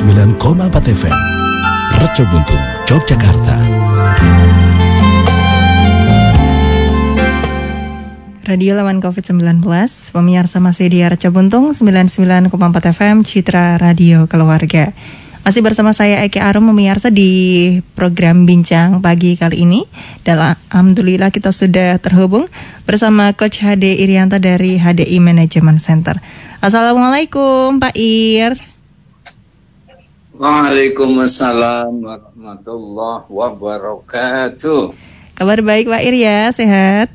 [0.00, 1.16] 99,4 FM
[2.00, 3.56] Reco Buntung, Yogyakarta
[8.48, 9.60] Radio lawan COVID-19,
[10.16, 12.48] pemirsa masih di Reco Buntung 99,4
[12.96, 14.96] FM Citra Radio Keluarga.
[15.44, 19.84] Masih bersama saya Eki Arum pemirsa di program Bincang pagi kali ini.
[20.24, 22.48] Dan Alhamdulillah kita sudah terhubung
[22.88, 26.16] bersama Coach HD Irianta dari HDI Management Center.
[26.64, 28.69] Assalamualaikum Pak Ir.
[30.40, 34.96] Waalaikumsalam warahmatullahi wabarakatuh.
[35.36, 37.12] Kabar baik Pak Ir ya, sehat?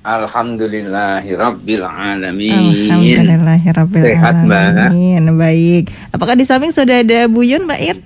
[0.00, 2.88] Alhamdulillahirabbil alamin.
[2.88, 4.64] Alhamdulillahirabbil Sehat, Mbak.
[4.80, 5.22] alamin.
[5.36, 5.84] Baik.
[6.08, 8.00] Apakah di samping sudah ada Buyun, Mbak Ir?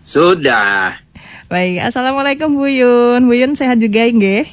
[0.00, 1.04] Sudah.
[1.52, 1.84] Baik.
[1.84, 3.28] Assalamualaikum Buyun.
[3.28, 4.48] Buyun sehat juga nggih?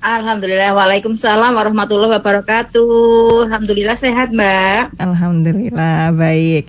[0.00, 3.52] Alhamdulillah, Waalaikumsalam warahmatullahi wabarakatuh.
[3.52, 4.96] Alhamdulillah sehat, Mbak.
[4.96, 6.64] Alhamdulillah baik.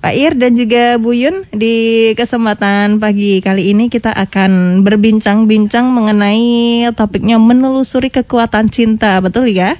[0.00, 6.88] Pak Ir dan juga Bu Yun di kesempatan pagi kali ini kita akan berbincang-bincang mengenai
[6.96, 9.76] topiknya menelusuri kekuatan cinta, betul ya?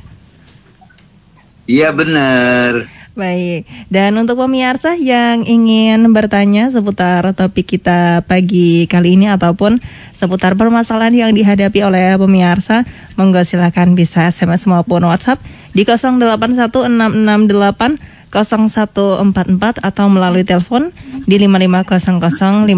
[1.64, 2.99] Iya benar.
[3.10, 9.82] Baik, dan untuk pemirsa yang ingin bertanya seputar topik kita pagi kali ini ataupun
[10.14, 12.86] seputar permasalahan yang dihadapi oleh pemirsa,
[13.18, 15.42] monggo silakan bisa SMS maupun WhatsApp
[15.74, 17.98] di 081668
[18.30, 20.94] 0144 atau melalui telepon
[21.26, 22.70] di 550055.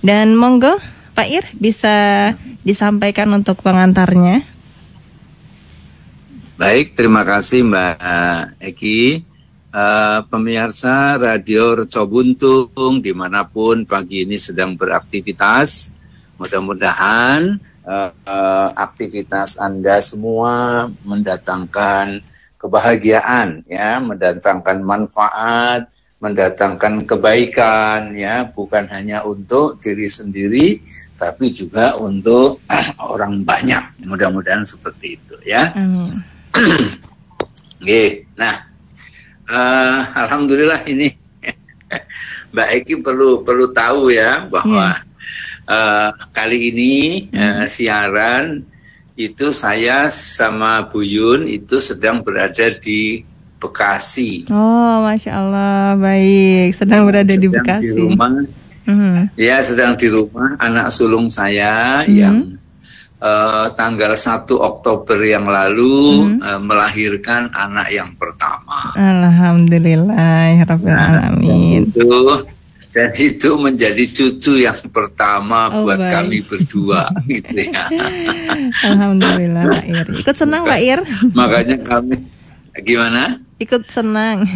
[0.00, 0.80] Dan monggo
[1.12, 2.32] Pak Ir bisa
[2.64, 4.40] disampaikan untuk pengantarnya.
[6.56, 7.98] Baik, terima kasih Mbak
[8.62, 9.33] Eki.
[9.74, 15.98] Uh, pemirsa Radio Reco Buntung di mana pun pagi ini sedang beraktivitas,
[16.38, 22.22] mudah-mudahan uh, uh, aktivitas Anda semua mendatangkan
[22.54, 25.90] kebahagiaan, ya, mendatangkan manfaat,
[26.22, 30.78] mendatangkan kebaikan, ya, bukan hanya untuk diri sendiri,
[31.18, 32.62] tapi juga untuk
[33.02, 34.06] orang banyak.
[34.06, 35.74] Mudah-mudahan seperti itu, ya.
[37.82, 38.73] Oke, nah
[39.48, 41.12] uh, alhamdulillah ini
[42.54, 45.02] Mbak Eki perlu perlu tahu ya bahwa
[45.66, 46.94] uh, kali ini
[47.34, 48.62] uh, siaran
[49.14, 53.22] itu saya sama Bu Yun itu sedang berada di
[53.64, 54.44] Bekasi.
[54.52, 56.76] Oh, masya Allah, baik.
[56.76, 57.88] Sedang berada di Sedang Bekasi.
[57.88, 58.30] Di rumah,
[58.84, 59.32] Mhm.
[59.40, 62.12] ya sedang di rumah anak sulung saya Mhm.
[62.12, 62.36] yang
[63.18, 66.40] eh, tanggal 1 Oktober yang lalu Mhm.
[66.40, 68.94] eh, melahirkan anak yang pertama.
[68.94, 71.82] Alhamdulillah, ya Rabbil alamin.
[71.88, 72.10] itu
[72.88, 76.14] dan itu menjadi cucu yang pertama Oh, buat baik.
[76.14, 77.90] kami berdua gitu ya.
[78.86, 80.06] Alhamdulillah, Pak Ir.
[80.22, 81.00] Ikut senang, Pak Ir.
[81.34, 82.22] Makanya kami
[82.80, 83.42] gimana?
[83.58, 84.46] Ikut senang.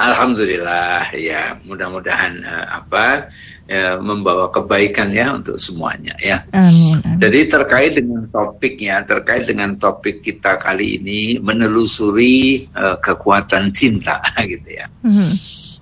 [0.00, 3.28] Alhamdulillah ya mudah-mudahan eh, apa
[3.68, 6.40] eh, membawa kebaikan ya untuk semuanya ya.
[6.56, 6.96] Amin.
[7.04, 7.20] amin.
[7.20, 14.68] Jadi terkait dengan topiknya, terkait dengan topik kita kali ini menelusuri eh, kekuatan cinta gitu
[14.72, 14.86] ya.
[15.04, 15.30] Mhm.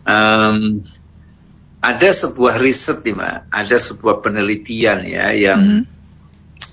[0.08, 0.58] Em,
[1.78, 5.82] ada sebuah riset nih Mbak, ada sebuah penelitian ya yang Mhm.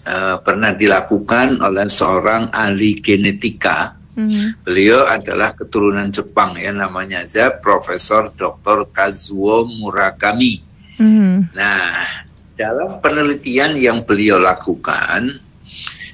[0.06, 3.95] eh, pernah dilakukan oleh seorang ahli genetika.
[4.16, 4.64] Mhm.
[4.64, 8.88] Beliau adalah keturunan Jepang ya namanya aja Profesor Dr.
[8.90, 10.64] Kazuo Murakami.
[10.96, 11.52] Mhm.
[11.52, 12.00] Nah,
[12.56, 15.44] dalam penelitian yang beliau lakukan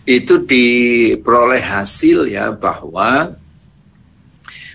[0.10, 3.38] itu diperoleh hasil ya bahwa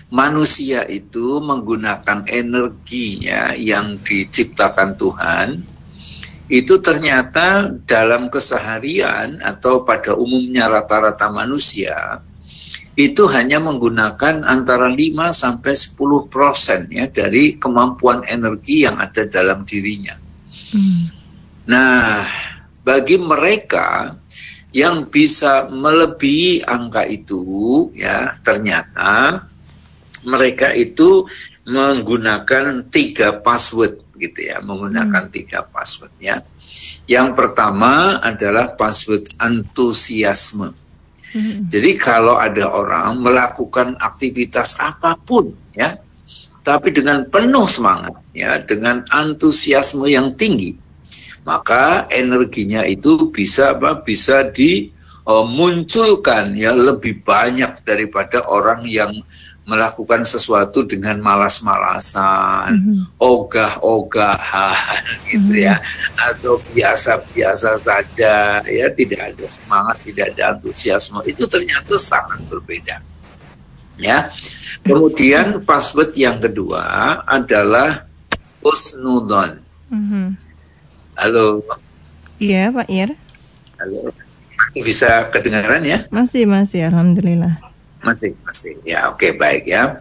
[0.07, 5.47] manusia itu menggunakan energinya yang diciptakan Tuhan
[6.47, 12.23] itu ternyata dalam keseharian atau pada umumnya rata-rata manusia
[12.97, 19.61] itu hanya menggunakan antara 5 sampai 10 persen ya dari kemampuan energi yang ada dalam
[19.61, 20.17] dirinya.
[20.73, 21.05] Mhm.
[21.69, 22.25] Nah,
[22.81, 24.17] bagi mereka
[24.73, 27.41] yang bisa melebihi angka itu,
[27.93, 29.45] ya ternyata
[30.25, 31.29] mereka itu
[31.69, 36.41] menggunakan tiga password, gitu ya, menggunakan tiga password ya.
[37.05, 40.86] Yang pertama adalah password antusiasme.
[41.37, 41.69] Mhm.
[41.69, 45.93] Jadi kalau ada orang melakukan aktivitas apa pun, ya,
[46.65, 50.73] tapi dengan penuh semangat, ya, dengan antusiasme yang tinggi,
[51.45, 54.01] maka energinya itu bisa apa?
[54.01, 59.13] Bisa dimunculkan ya lebih banyak daripada orang yang
[59.67, 63.19] melakukan sesuatu dengan malas-malasan, Mhm.
[63.19, 65.83] ogah-ogahan gitu ya,
[66.15, 73.03] atau biasa-biasa saja ya tidak ada semangat, tidak ada antusiasme itu ternyata sangat berbeda.
[73.99, 74.31] Ya.
[74.87, 78.07] Kemudian password yang kedua adalah
[78.63, 79.59] husnudon.
[79.91, 80.37] Mhm.
[81.19, 81.59] Halo.
[82.39, 83.19] Iya Pak Ir,
[83.83, 84.15] Halo.
[84.77, 86.05] Bisa kedengaran ya?
[86.13, 87.57] masih masih Alhamdulillah.
[88.05, 88.77] Masih, masih.
[88.85, 89.97] Ya, oke baik ya.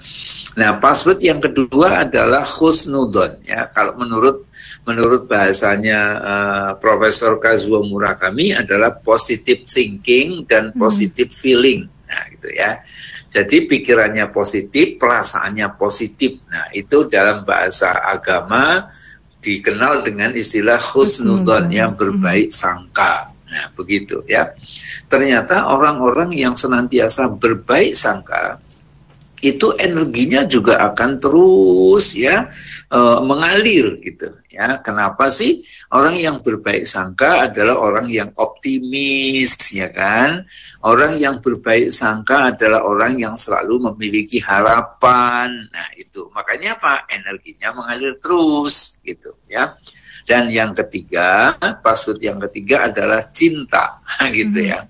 [0.57, 3.69] Nah, password yang kedua adalah husnudon ya.
[3.73, 4.49] Kalau menurut
[4.89, 11.89] menurut bahasanya eh, Profesor Kazuo Murakami adalah positive thinking dan positive feeling.
[12.09, 12.81] Nah, gitu ya.
[13.27, 16.41] Jadi pikirannya positif, perasaannya positif.
[16.49, 18.89] Nah, itu dalam bahasa agama
[19.45, 23.36] dikenal dengan istilah husnudon yang berbaik sangka.
[23.57, 24.53] Nah, begitu ya.
[25.09, 28.61] Ternyata orang-orang yang senantiasa berbaik sangka
[29.45, 32.49] itu energinya juga akan terus ya
[32.93, 34.81] eh, mengalir gitu ya.
[34.81, 35.61] Kenapa sih
[35.93, 40.45] orang yang berbaik sangka adalah orang yang optimis ya kan?
[40.85, 45.49] Orang yang berbaik sangka adalah orang yang selalu memiliki harapan.
[45.73, 46.29] Nah, itu.
[46.33, 47.05] Makanya apa?
[47.09, 49.73] Energinya mengalir terus gitu ya.
[50.27, 54.03] Dan yang ketiga, password yang ketiga adalah cinta,
[54.35, 54.83] gitu ya.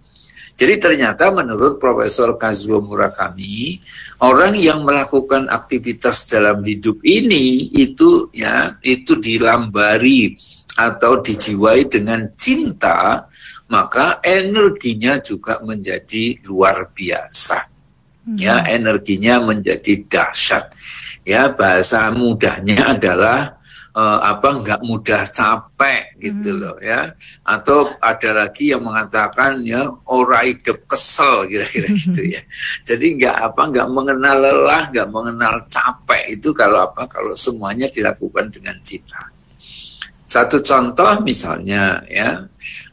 [0.57, 3.77] Jadi ternyata menurut Profesor Kazuo Murakami,
[4.25, 10.33] orang yang melakukan aktivitas dalam hidup ini itu ya itu dilambari
[10.81, 13.29] atau dijiwai dengan cinta,
[13.69, 17.77] maka energinya juga menjadi luar biasa.
[18.35, 20.75] Ya, energinya menjadi dahsyat.
[21.23, 23.55] Ya, bahasa mudahnya adalah
[23.97, 27.17] eh, apa nggak mudah capek gitu loh ya.
[27.49, 32.43] Atau ada lagi yang mengatakan ya ora hidup kesel kira-kira gitu ya.
[32.85, 38.53] Jadi nggak apa nggak mengenal lelah nggak mengenal capek itu kalau apa kalau semuanya dilakukan
[38.53, 39.33] dengan cinta.
[40.27, 42.43] Satu contoh misalnya ya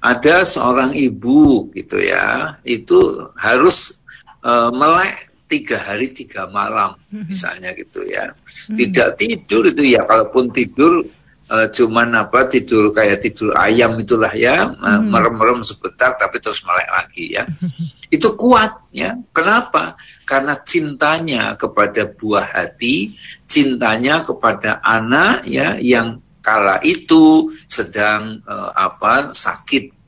[0.05, 3.99] ada seorang ibu gitu ya itu harus
[4.45, 8.33] eh, melek tiga hari tiga malam misalnya gitu ya.
[8.73, 11.05] Tidak tidur itu ya kalaupun tidur
[11.53, 16.89] eh, cuman apa tidur kayak tidur ayam itulah ya eh, merem-merem sebentar tapi terus melek
[16.89, 17.45] lagi ya.
[18.15, 19.13] Itu kuat ya.
[19.33, 19.97] Kenapa?
[20.25, 23.13] Karena cintanya kepada buah hati
[23.45, 30.02] cintanya kepada anak ya yang kala itu sedang eh, apa sakit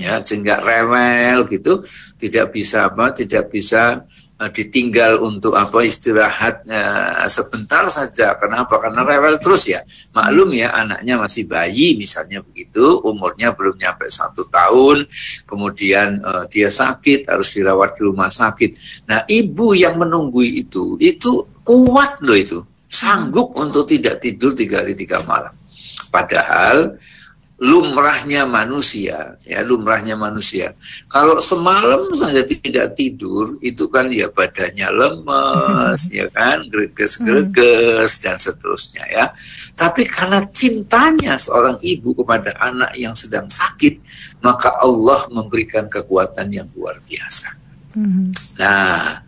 [0.00, 1.84] ya sehingga rewel gitu
[2.16, 4.00] tidak bisa apa tidak bisa
[4.40, 8.32] eh, ditinggal untuk apa istirahat eh, sebentar saja.
[8.40, 8.80] Kenapa?
[8.80, 9.84] Karena rewel terus ya.
[10.16, 15.04] Maklum ya anaknya masih bayi misalnya begitu umurnya belum nyampe satu tahun
[15.44, 18.70] kemudian eh, dia sakit harus dirawat di rumah sakit.
[19.04, 22.58] Nah ibu yang menunggu itu itu kuat loh itu.
[22.88, 25.52] Sanggup untuk tidak tidur tiga hari tiga malam.
[26.08, 26.96] Padahal
[27.58, 30.78] lumrahnya manusia ya lumrahnya manusia.
[31.10, 39.02] Kalau semalam saja tidak tidur itu kan ya badannya lemes ya kan greges-greges dan seterusnya
[39.10, 39.24] ya.
[39.74, 43.98] Tapi karena cintanya seorang ibu kepada anak yang sedang sakit
[44.38, 47.58] maka Allah memberikan kekuatan yang luar biasa.
[48.62, 49.18] Nah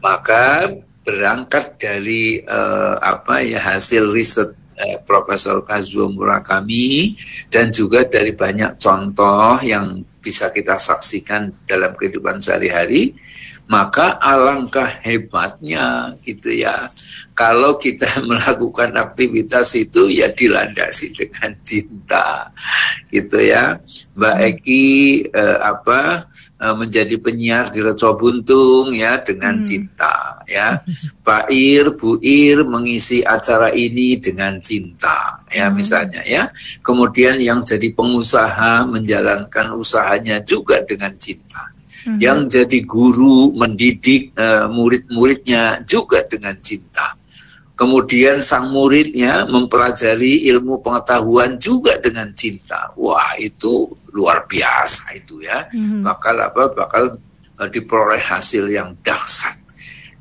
[0.00, 0.72] maka
[1.04, 7.16] berangkat dari eh, apa ya hasil riset eh, Profesor Kazuo Murakami
[7.48, 13.14] dan juga dari banyak contoh yang bisa kita saksikan dalam kehidupan sehari-hari
[13.66, 16.86] maka alangkah hebatnya gitu ya.
[17.34, 22.50] Kalau kita melakukan aktivitas itu ya dilandasi dengan cinta
[23.10, 23.82] gitu ya.
[24.14, 24.86] Mbak Eki
[25.34, 26.30] eh, apa
[26.62, 30.78] eh, menjadi penyiar di Reco Buntung ya dengan cinta ya.
[31.26, 36.54] Pak Ir Bu Ir mengisi acara ini dengan cinta ya misalnya ya.
[36.86, 41.75] Kemudian yang jadi pengusaha menjalankan usahanya juga dengan cinta
[42.22, 47.18] yang jadi guru mendidik eh, murid-muridnya juga dengan cinta.
[47.76, 52.88] Kemudian sang muridnya mempelajari ilmu pengetahuan juga dengan cinta.
[52.96, 53.84] Wah itu
[54.16, 55.68] luar biasa itu ya.
[56.00, 56.62] Bakal apa?
[56.72, 57.04] Bakal
[57.60, 59.66] eh, diperoleh hasil yang dahsyat.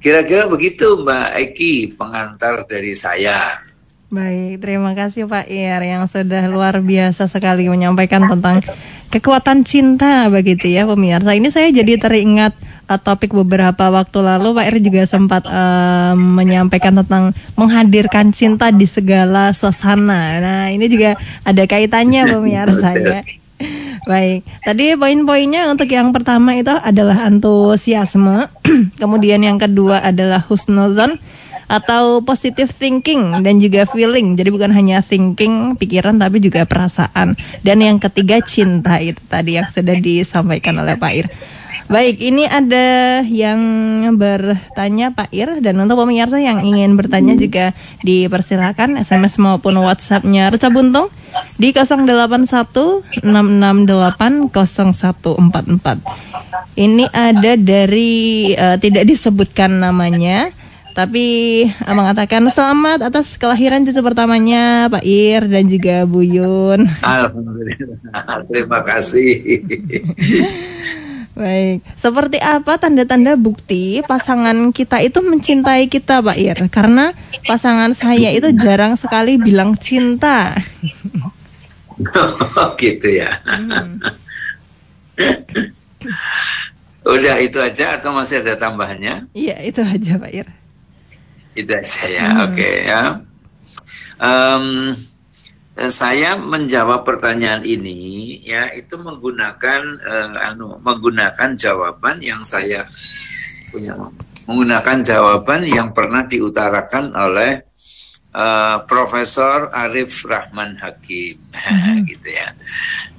[0.05, 3.57] Kira-kira begitu Mbak Eki pengantar dari saya.
[4.13, 8.61] Baik, terima kasih Pak Ir yang sudah luar biasa sekali menyampaikan tentang
[9.09, 11.33] kekuatan cinta begitu ya pemirsa.
[11.33, 12.53] Ini saya jadi teringat
[12.89, 18.85] uh, topik beberapa waktu lalu Pak Ir juga sempat uh, menyampaikan tentang menghadirkan cinta di
[18.85, 20.39] segala suasana.
[20.41, 23.21] Nah, ini juga ada kaitannya pemirsa ya.
[24.05, 28.53] Baik, tadi poin-poinnya untuk yang pertama itu adalah antusiasme,
[29.01, 31.17] kemudian yang kedua adalah husnuzon
[31.65, 34.38] atau positive thinking dan juga feeling.
[34.38, 37.34] Jadi bukan hanya thinking, pikiran tapi juga perasaan.
[37.65, 41.27] Dan yang ketiga cinta itu tadi yang sudah disampaikan oleh Pak Ir.
[41.86, 43.62] Baik, ini ada yang
[44.17, 50.74] bertanya Pak Ir dan untuk pemirsa yang ingin bertanya juga dipersilakan SMS maupun WhatsApp-nya Reca
[50.74, 51.13] Buntung
[51.62, 53.22] di 0816680144.
[56.74, 60.50] Ini ada dari uh, tidak disebutkan namanya
[60.95, 61.27] tapi
[61.67, 66.87] uh, mengatakan selamat atas kelahiran cucu pertamanya Pak Ir dan juga Bu Yun.
[67.03, 67.99] Alhamdulillah.
[68.47, 69.35] Terima kasih.
[71.35, 76.57] Baik, seperti apa tanda-tanda bukti pasangan kita itu mencintai kita, Pak Ir?
[76.71, 77.11] Karena
[77.43, 80.55] pasangan saya itu jarang sekali bilang cinta.
[82.79, 83.35] gitu ya.
[83.43, 83.99] Hmm.
[87.03, 89.27] Udah itu aja atau masih ada tambahannya?
[89.35, 90.47] Iya, itu aja, Pak Ir.
[91.55, 92.43] Itu aja ya, hmm.
[92.43, 93.01] oke okay, ya.
[94.15, 94.95] Um,
[95.75, 102.88] saya menjawab pertanyaan ini ya itu menggunakan uh, anu menggunakan jawaban yang saya
[103.75, 103.91] punya
[104.47, 107.59] menggunakan jawaban yang pernah diutarakan oleh
[108.31, 111.35] uh, Profesor Arif Rahman Hakim
[111.67, 112.07] hmm.
[112.07, 112.55] gitu ya.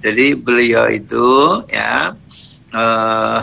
[0.00, 2.16] Jadi beliau itu ya
[2.72, 3.38] uh,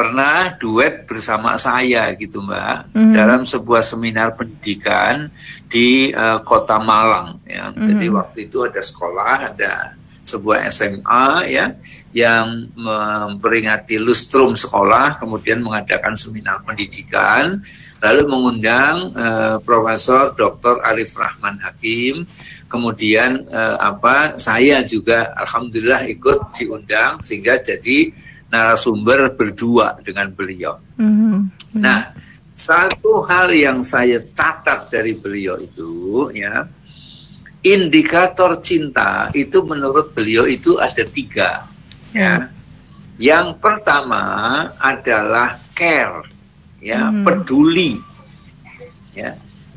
[0.00, 3.12] pernah duet bersama saya gitu Mbak mm.
[3.12, 5.28] dalam sebuah seminar pendidikan
[5.68, 7.68] di uh, Kota Malang ya.
[7.68, 7.84] Mm.
[7.84, 9.92] Jadi waktu itu ada sekolah, ada
[10.24, 11.76] sebuah SMA ya
[12.16, 17.60] yang memperingati lustrum sekolah kemudian mengadakan seminar pendidikan
[18.04, 20.80] lalu mengundang uh, Profesor Dr.
[20.84, 22.28] Arif Rahman Hakim
[22.68, 28.12] kemudian uh, apa saya juga alhamdulillah ikut diundang sehingga jadi
[28.50, 30.76] narasumber berdua dengan beliau.
[30.98, 31.78] Mm-hmm.
[31.78, 32.10] Nah,
[32.52, 36.66] satu hal yang saya catat dari beliau itu, ya,
[37.62, 41.64] indikator cinta itu menurut beliau itu ada tiga,
[42.10, 42.44] ya.
[42.44, 42.58] Mm.
[43.20, 44.24] Yang pertama
[44.76, 46.26] adalah care,
[46.82, 47.22] ya, mm.
[47.22, 47.94] peduli,
[49.14, 49.30] ya.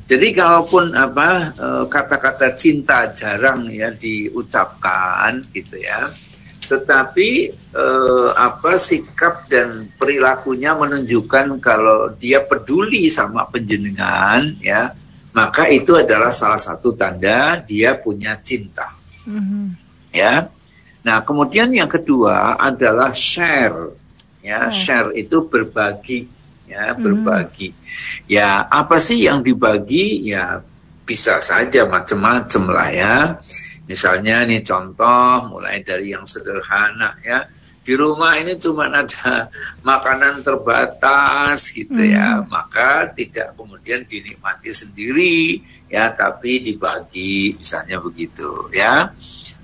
[0.03, 6.11] Jadi kalaupun apa eh, kata-kata cinta jarang ya diucapkan gitu ya
[6.67, 14.95] tetapi eh, apa sikap dan perilakunya menunjukkan kalau dia peduli sama penjenengan ya
[15.33, 18.85] maka itu adalah salah satu tanda dia punya cinta.
[19.25, 19.65] Mm-hmm.
[20.13, 20.45] ya.
[21.03, 23.97] Nah kemudian yang kedua adalah share.
[24.45, 24.71] Ya oh.
[24.71, 26.29] share itu berbagi.
[26.69, 27.01] Ya mm-hmm.
[27.01, 27.73] berbagi.
[28.29, 30.29] Ya apa sih yang dibagi?
[30.29, 30.61] Ya
[31.03, 33.15] bisa saja macam-macam lah ya
[33.83, 37.43] Misalnya nih contoh mulai dari yang sederhana ya.
[37.83, 39.51] Di rumah ini cuma ada
[39.87, 42.39] makanan terbatas gitu ya.
[42.39, 42.47] hmm.
[42.47, 42.47] ya.
[42.47, 45.59] Maka tidak kemudian dinikmati sendiri
[45.91, 49.11] ya, tapi dibagi misalnya begitu ya.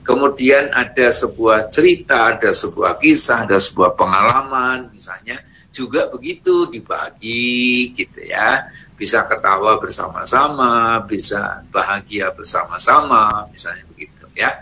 [0.04, 5.40] Kemudian ada sebuah cerita, ada sebuah kisah, ada sebuah pengalaman misalnya
[5.80, 8.68] juga begitu dibagi gitu ya
[9.00, 14.60] bisa ketawa bersama-sama, bisa bahagia bersama-sama, misalnya begitu ya.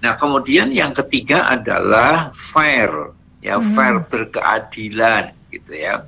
[0.00, 3.12] Nah, kemudian yang ketiga adalah fair,
[3.44, 3.68] ya hmm.
[3.76, 6.00] fair berkeadilan gitu ya.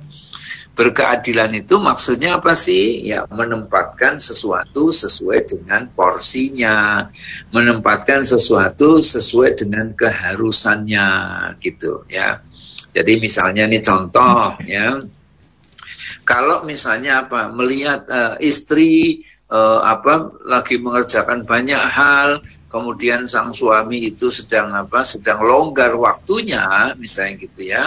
[0.73, 3.05] Berkeadilan itu maksudnya apa sih?
[3.05, 7.05] Ya menempatkan sesuatu sesuai dengan porsinya,
[7.53, 11.07] menempatkan sesuatu sesuai dengan keharusannya
[11.61, 12.41] gitu ya.
[12.89, 14.97] Jadi misalnya nih contoh ya
[16.29, 24.13] kalau misalnya apa melihat uh, istri uh, apa lagi mengerjakan banyak hal, kemudian sang suami
[24.13, 27.83] itu sedang apa sedang longgar waktunya, misalnya gitu ya,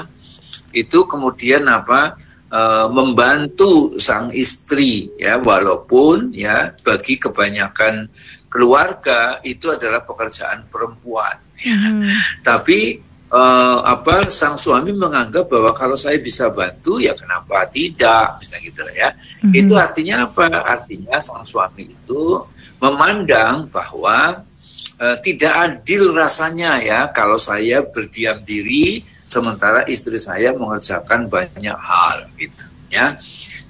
[0.74, 2.18] itu kemudian apa
[2.50, 8.10] uh, membantu sang istri ya walaupun ya bagi kebanyakan
[8.50, 11.38] keluarga itu adalah pekerjaan perempuan.
[11.62, 11.78] Ya.
[11.78, 12.10] Hmm.
[12.42, 18.38] Tapi uh, apa sang suami menganggap bahwa kalau saya bisa bantu ya kenapa tidak?
[18.38, 19.16] Bisa gitu ya.
[19.16, 19.52] Mm-hmm.
[19.56, 20.46] itu artinya apa?
[20.52, 22.44] Artinya sang suami itu
[22.78, 24.44] memandang bahwa
[25.00, 32.28] uh, tidak adil rasanya ya kalau saya berdiam diri sementara istri saya mengerjakan banyak hal
[32.36, 33.16] gitu ya.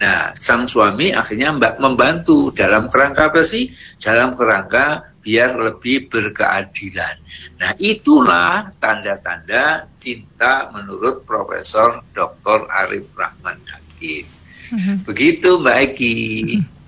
[0.02, 3.70] Nah sang suami akhirnya membantu dalam kerangka apa sih?
[4.02, 7.16] Dalam kerangka biar lebih berkeadilan.
[7.62, 12.66] Nah, itulah tanda-tanda cinta menurut Profesor Dr.
[12.66, 14.26] Arif Rahman Hakim.
[14.74, 15.06] Mhm.
[15.06, 16.18] Begitu Mbak Eki.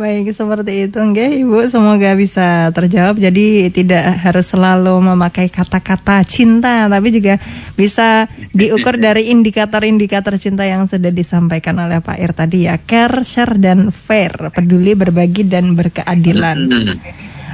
[0.00, 1.68] Baik, seperti itu nggih Ibu.
[1.68, 3.20] Semoga bisa terjawab.
[3.20, 7.36] Jadi tidak harus selalu memakai kata-kata cinta, tapi juga
[7.76, 8.24] bisa
[8.56, 12.80] diukur dari indikator-indikator cinta yang sudah disampaikan oleh Pak Ir tadi ya.
[12.80, 16.58] Care, share dan fair, peduli, berbagi dan berkeadilan.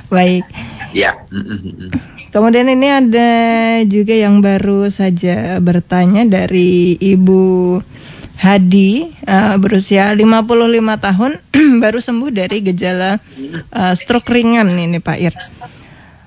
[0.09, 0.45] Baik.
[0.95, 1.13] Ya.
[1.29, 1.91] mm, mm, mm.
[2.33, 3.31] Kemudian ini ada
[3.89, 7.81] juga yang baru saja bertanya dari Ibu
[8.37, 10.29] Hadi eh, berusia 55
[11.01, 11.33] tahun
[11.83, 13.17] baru sembuh dari gejala
[13.73, 15.35] eh, stroke ringan ini Pak Ir.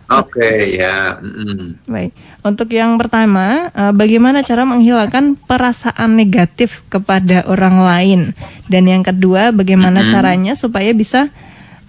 [0.09, 1.21] Oke ya.
[1.21, 1.69] mm, mm.
[1.85, 2.11] Baik.
[2.41, 8.21] Untuk yang pertama, eh, bagaimana cara menghilangkan perasaan negatif kepada orang lain?
[8.65, 11.29] Dan yang kedua, bagaimana caranya supaya bisa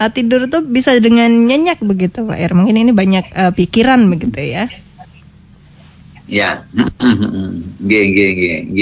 [0.00, 2.52] eh, tidur tuh bisa dengan nyenyak begitu, Pak Ir?
[2.56, 4.64] Mungkin ini banyak eh, pikiran begitu ya.
[6.24, 6.64] Ya.
[7.84, 8.42] G G G
[8.72, 8.80] G.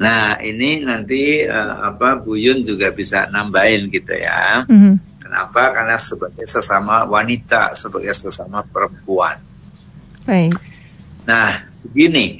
[0.00, 4.64] Nah ini nanti eh, apa Buyun juga bisa nambahin gitu ya.
[4.64, 5.20] Mhm.
[5.26, 5.74] Kenapa?
[5.74, 9.34] Karena sebagai sesama wanita, sebagai sesama perempuan.
[10.22, 10.54] Baik.
[11.26, 12.38] Nah, begini,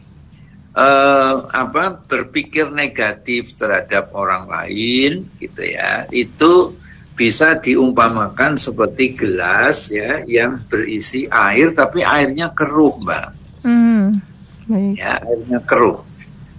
[0.70, 6.70] eh, apa berpikir negatif terhadap orang lain, gitu ya, itu
[7.16, 13.26] bisa diumpamakan seperti gelas ya yang berisi air, tapi airnya keruh, mbak.
[13.64, 14.20] Hmm.
[14.68, 14.94] Baik.
[15.00, 16.04] Ya, airnya keruh.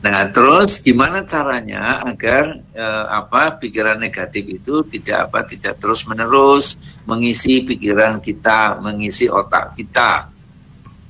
[0.01, 6.97] Nah, terus gimana caranya agar eh, apa pikiran negatif itu tidak apa tidak terus menerus
[7.05, 10.33] mengisi pikiran kita, mengisi otak kita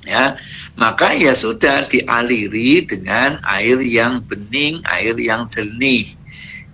[0.08, 0.40] ya
[0.80, 6.08] maka ya sudah dialiri dengan air yang bening air yang jernih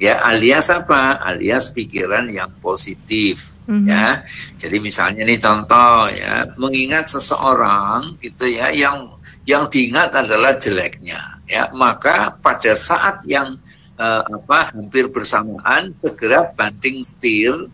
[0.01, 1.21] ya alias apa?
[1.21, 3.87] Alias pikiran yang positif Mhm.
[3.87, 4.21] ya.
[4.59, 9.15] Jadi misalnya nih contoh ya mengingat seseorang gitu ya yang
[9.47, 11.71] yang diingat adalah jeleknya ya.
[11.71, 13.55] Maka pada saat yang
[13.93, 17.69] eh, apa hampir bersamaan segera banting setir.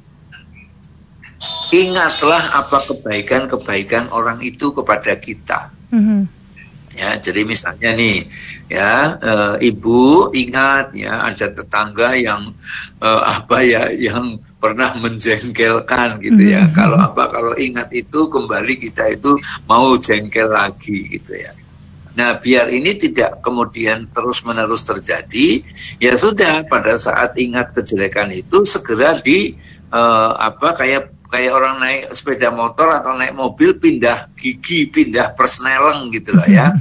[1.72, 5.72] Ingatlah apa kebaikan-kebaikan orang itu kepada kita.
[5.94, 6.39] Mhm.
[7.00, 8.28] Ya jadi misalnya nih
[8.68, 12.52] ya eh, ibu ingat ya ada tetangga yang
[13.00, 16.76] eh, apa ya yang pernah menjengkelkan gitu ya Mhm.
[16.76, 21.56] kalau apa kalau ingat itu kembali kita itu mau jengkel lagi gitu ya
[22.20, 25.64] nah biar ini tidak kemudian terus menerus terjadi
[26.04, 29.56] ya sudah pada saat ingat kejelekan itu segera di
[29.90, 36.10] eh, apa kayak kayak orang naik sepeda motor atau naik mobil pindah gigi, pindah persneleng
[36.10, 36.74] gitu loh ya.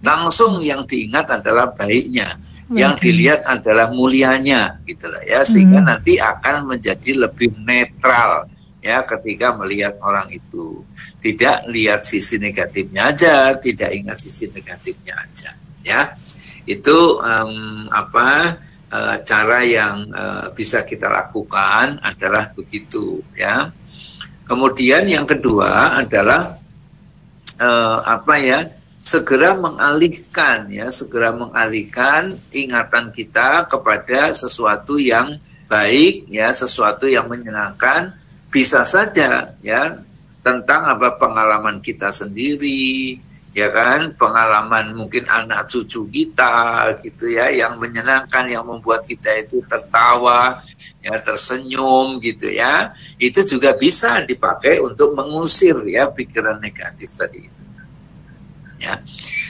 [0.00, 2.38] Langsung yang diingat adalah baiknya,
[2.70, 5.88] yang dilihat adalah mulianya gitu loh ya, sehingga Hmm.
[5.90, 8.46] nanti akan menjadi lebih netral
[8.78, 10.86] ya ketika melihat orang itu.
[11.18, 15.50] Tidak lihat sisi negatifnya aja, tidak ingat sisi negatifnya aja
[15.82, 16.14] ya.
[16.62, 18.54] Itu em, apa
[18.86, 23.66] eh, cara yang eh, bisa kita lakukan adalah begitu ya.
[24.46, 26.54] Kemudian yang kedua adalah
[27.58, 28.60] eh, apa ya?
[29.06, 35.38] Segera mengalihkan ya, segera mengalihkan ingatan kita kepada sesuatu yang
[35.70, 38.10] baik ya, sesuatu yang menyenangkan.
[38.50, 39.94] Bisa saja ya
[40.42, 43.18] tentang apa pengalaman kita sendiri,
[43.56, 44.12] ya kan?
[44.20, 50.60] Pengalaman mungkin anak cucu kita gitu ya yang menyenangkan yang membuat kita itu tertawa
[51.00, 52.92] ya tersenyum gitu ya.
[53.16, 57.64] Itu juga bisa dipakai untuk mengusir ya pikiran negatif tadi itu.
[58.76, 59.00] Ya.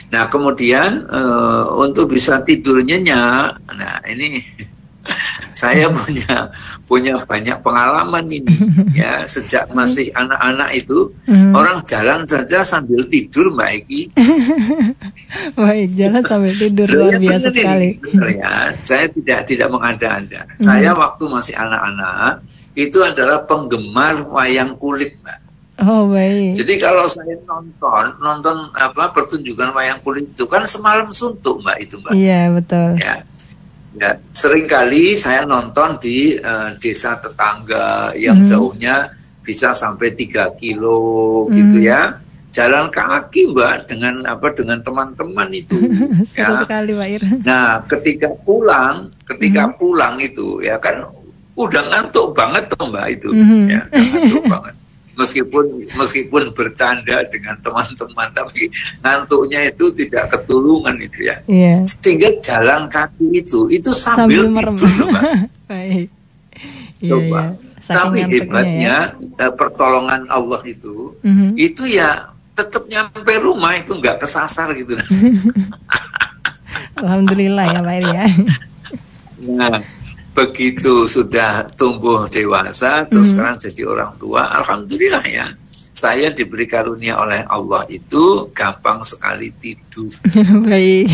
[0.07, 4.39] Nah kemudian eh, untuk bisa tidur nyenyak nah ini
[5.61, 6.49] saya punya
[6.83, 8.53] punya banyak pengalaman ini
[8.93, 11.51] ya sejak masih anak-anak itu Hmm.
[11.51, 14.01] orang jalan saja sambil tidur mbak Eki
[15.59, 17.89] Baik, jalan sambil tidur luar Ya, biasa ini, sekali.
[17.99, 18.53] benar ya.
[18.79, 20.41] Saya tidak tidak mengada-ada.
[20.47, 20.55] Hmm.
[20.57, 22.41] Saya waktu masih anak-anak
[22.73, 25.39] itu adalah penggemar wayang kulit, Mbak.
[25.77, 26.57] Oh, baik.
[26.57, 31.95] Jadi kalau saya nonton nonton apa pertunjukan wayang kulit itu kan semalam suntuk, Mbak itu,
[31.99, 32.11] Mbak.
[32.15, 32.89] Iya, betul.
[32.97, 33.15] Ya.
[33.97, 38.47] Ya, sering kali saya nonton di eh, desa tetangga yang Hmm.
[38.47, 39.09] jauhnya
[39.41, 41.89] bisa sampai 3 kilo gitu Hmm.
[41.89, 42.01] ya.
[42.53, 45.77] Jalan kaki, Mbak, dengan apa dengan teman-teman itu.
[46.37, 46.57] Ya.
[46.57, 47.21] sekali, Pak Ir.
[47.41, 49.73] Nah, ketika pulang, ketika Mhm.
[49.77, 51.05] pulang itu ya kan
[51.53, 53.61] udah ngantuk banget tuh Mbak itu, Mhm.
[53.65, 54.75] ya ngantuk banget.
[55.17, 58.69] Meskipun meskipun bercanda dengan teman-teman, tapi
[59.01, 61.41] ngantuknya itu tidak ketulungan itu ya.
[61.49, 61.81] Iya.
[61.89, 65.09] Sehingga jalan kaki itu itu sambil, Sambil tidur.
[65.69, 66.07] Baik.
[67.01, 67.41] Iya, Coba.
[67.81, 68.95] Saking Tapi ngantuknya hebatnya
[69.41, 71.29] eh, pertolongan Allah itu, ya.
[71.33, 71.49] Mhm.
[71.55, 72.09] itu ya
[72.57, 74.97] tetap nyampe rumah itu nggak kesasar gitu.
[77.01, 78.25] Alhamdulillah ya, Pak ya.
[79.45, 79.77] Nah,
[80.37, 83.41] begitu sudah tumbuh dewasa, terus Hmm.
[83.41, 85.49] sekarang jadi orang tua, alhamdulillah ya.
[85.97, 90.13] Saya diberi karunia oleh Allah itu gampang sekali tidur.
[90.69, 91.09] Baik.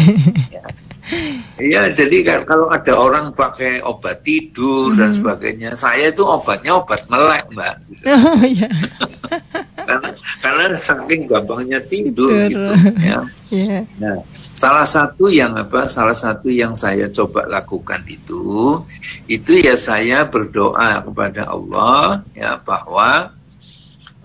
[1.56, 5.20] Iya, jadi kan kalau ada orang pakai obat tidur dan Hmm.
[5.24, 7.76] sebagainya, saya itu obatnya obat melek, Mbak.
[8.12, 8.68] Oh, iya.
[9.84, 10.10] karena
[10.42, 13.22] karena saking gampangnya tidur gitu ya.
[13.54, 13.86] Iya.
[14.02, 14.18] Nah,
[14.58, 15.86] salah satu yang apa?
[15.86, 18.82] Salah satu yang saya coba lakukan itu,
[19.30, 23.30] itu ya saya berdoa kepada Allah ya bahwa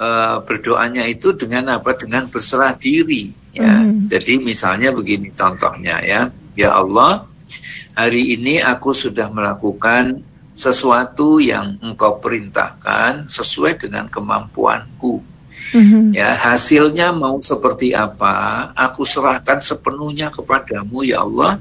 [0.01, 1.93] eh, berdoanya itu dengan apa?
[1.93, 3.37] Dengan berserah diri.
[3.53, 4.09] Ya, Mhm.
[4.09, 7.29] jadi misalnya begini contohnya ya, ya Allah,
[7.93, 10.25] hari ini aku sudah melakukan
[10.57, 15.21] sesuatu yang Engkau perintahkan sesuai dengan kemampuanku.
[15.75, 16.17] Mhm.
[16.17, 21.61] Ya, hasilnya mau seperti apa, aku serahkan sepenuhnya kepadamu ya Allah.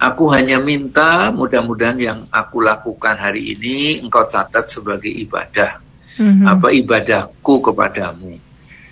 [0.00, 5.76] Aku hanya minta mudah-mudahan yang aku lakukan hari ini engkau catat sebagai ibadah.
[6.16, 6.46] Mhm.
[6.48, 8.40] Apa ibadahku kepadamu.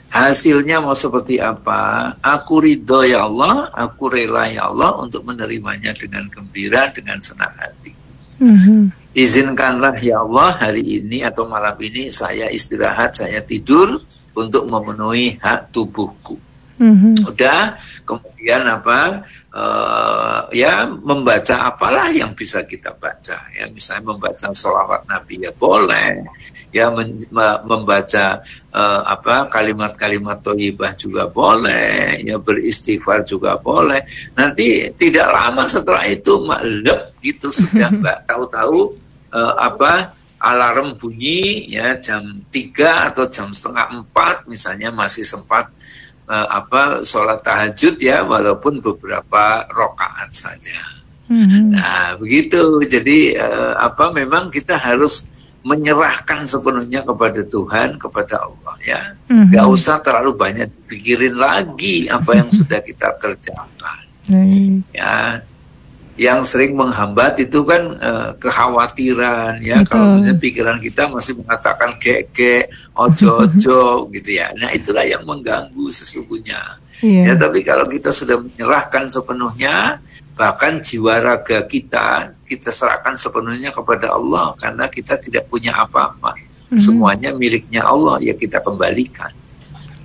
[0.09, 6.25] Hasilnya mau seperti apa, aku ridho ya Allah, aku rela ya Allah untuk menerimanya dengan
[6.33, 7.93] gembira, dengan senang hati.
[8.41, 8.98] Mhm.
[9.17, 14.05] Izinkanlah ya Allah hari ini atau malam ini saya istirahat, saya tidur
[14.37, 16.48] untuk memenuhi hak tubuhku.
[16.79, 17.27] Mhm.
[17.27, 17.75] Udah,
[18.07, 19.27] kemudian apa?
[19.59, 23.51] eh, ya membaca apalah yang bisa kita baca.
[23.51, 26.23] Ya, misalnya membaca sholawat Nabi ya boleh.
[26.71, 28.39] Ya men- me- membaca
[28.71, 32.23] eh, apa kalimat-kalimat thayyibah juga boleh.
[32.23, 34.07] Ya beristighfar juga boleh.
[34.39, 38.31] Nanti tidak lama setelah itu maklum gitu sudah mbak.
[38.31, 38.95] Tahu-tahu
[39.35, 40.15] eh, apa?
[40.39, 45.67] alarm bunyi ya jam 3 atau jam setengah 4 misalnya masih sempat
[46.29, 50.81] eh, apa sholat tahajud ya walaupun beberapa rokaat saja.
[51.29, 51.77] Mhm.
[51.77, 55.25] Nah begitu jadi eh, apa memang kita harus
[55.67, 59.01] menyerahkan sepenuhnya kepada Tuhan kepada Allah ya.
[59.29, 59.53] Mhm.
[59.53, 64.85] Gak usah terlalu banyak dipikirin lagi apa yang sudah kita kerjakan Baik.
[64.93, 65.41] ya
[66.19, 69.89] yang sering menghambat itu kan eh, kekhawatiran ya Betul.
[69.89, 73.83] kalau misalnya pikiran kita masih mengatakan gek-gek ojo-ojo
[74.19, 77.31] gitu ya nah itulah yang mengganggu sesungguhnya Iya.
[77.31, 80.03] ya tapi kalau kita sudah menyerahkan sepenuhnya
[80.35, 86.35] bahkan jiwa raga kita kita serahkan sepenuhnya kepada Allah karena kita tidak punya apa-apa
[86.69, 86.83] Mhm.
[86.83, 89.31] semuanya miliknya Allah ya kita kembalikan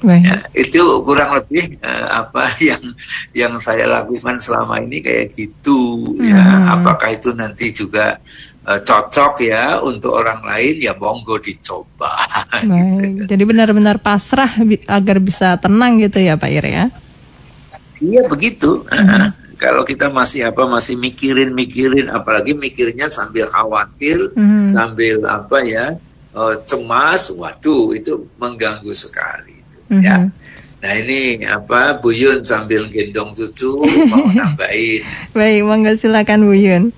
[0.03, 0.23] Baik.
[0.27, 2.83] Ya, itu kurang lebih eh, apa yang
[3.31, 5.79] yang saya lakukan selama ini kayak gitu
[6.19, 6.35] ya.
[6.43, 6.75] Hmm.
[6.75, 8.19] Apakah itu nanti juga
[8.67, 12.11] eh, cocok ya untuk orang lain ya monggo dicoba.
[12.67, 12.99] gitu.
[12.99, 13.31] Baik.
[13.31, 16.85] Jadi benar-benar pasrah bi- agar bisa tenang gitu ya Pak Ir ya.
[18.03, 18.83] Iya begitu.
[19.63, 24.67] Kalau kita masih apa masih mikirin mikirin apalagi mikirnya sambil khawatir Mhm.
[24.67, 25.95] sambil apa ya
[26.35, 29.62] eh, cemas, waduh itu mengganggu sekali.
[29.99, 30.05] Mhm.
[30.05, 30.17] Ya.
[30.83, 33.79] Nah ini apa Buyun sambil gendong cucu
[34.11, 34.99] mau nambahin.
[35.31, 36.91] Baik, monggo silakan Bu Yun.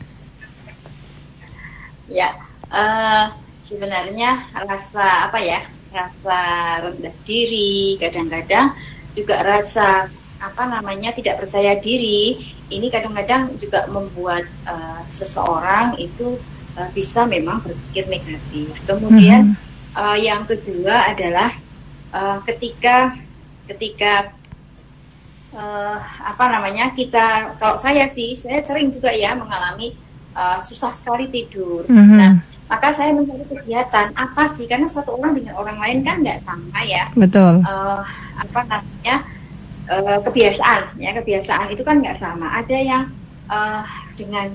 [2.10, 2.34] Ya,
[2.73, 3.25] eh,
[3.62, 5.62] sebenarnya rasa apa ya?
[5.93, 6.38] Rasa
[6.81, 8.73] rendah diri, kadang-kadang
[9.13, 10.10] juga rasa
[10.41, 12.41] apa namanya tidak percaya diri.
[12.65, 16.41] Ini kadang-kadang juga membuat eh, seseorang itu
[16.73, 18.73] eh, bisa memang berpikir negatif.
[18.89, 19.53] Kemudian
[19.93, 21.53] eh, yang kedua adalah
[22.15, 23.13] eh, ketika
[23.67, 24.32] ketika
[25.51, 29.91] eh, apa namanya kita kalau saya sih saya sering juga ya mengalami
[30.36, 31.84] eh, susah sekali tidur.
[31.91, 32.15] Mhm.
[32.15, 32.34] Nah,
[32.65, 34.65] maka saya mencari kegiatan apa sih?
[34.65, 37.06] Karena satu orang dengan orang lain kan nggak sama ya.
[37.13, 37.62] Betul.
[37.62, 38.01] Eh,
[38.36, 39.15] apa namanya
[39.91, 42.47] eh, kebiasaan ya kebiasaan itu kan nggak sama.
[42.63, 43.04] Ada yang
[43.51, 43.84] eh,
[44.15, 44.49] dengan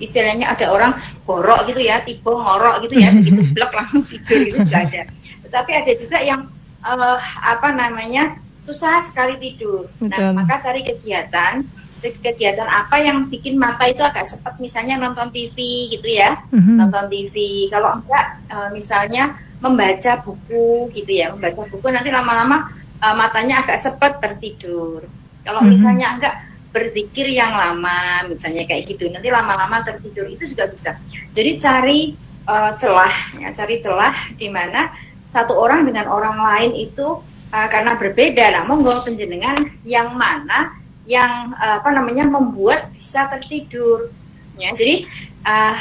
[0.00, 0.96] istilahnya ada orang
[1.28, 5.02] borok gitu ya, tipe ngorok gitu ya, begitu blek langsung tidur gitu juga ada.
[5.44, 6.40] Tetapi ada juga yang
[6.80, 9.88] eh, apa namanya susah sekali tidur.
[9.98, 10.36] Betul.
[10.36, 11.64] Nah, maka cari kegiatan
[12.00, 15.52] kegiatan apa yang bikin mata itu agak sepet misalnya nonton TV
[15.92, 16.80] gitu ya Mhm.
[16.80, 17.36] nonton TV
[17.68, 22.72] kalau enggak eh, misalnya membaca buku gitu ya membaca buku nanti lama-lama
[23.04, 25.04] eh, matanya agak sepet tertidur
[25.44, 25.68] kalau Mhm.
[25.76, 26.34] misalnya enggak
[26.72, 30.96] berzikir yang lama misalnya kayak gitu nanti lama-lama tertidur itu juga bisa
[31.36, 32.16] jadi cari
[32.48, 33.14] eh, celah
[33.44, 34.88] ya cari celah di mana
[35.30, 37.22] satu orang dengan orang lain itu
[37.54, 38.44] eh, karena berbeda.
[38.54, 40.74] Nah monggo penjenengan yang mana
[41.06, 44.10] yang eh, apa namanya membuat bisa tertidur.
[44.58, 45.06] Ya jadi
[45.46, 45.78] ah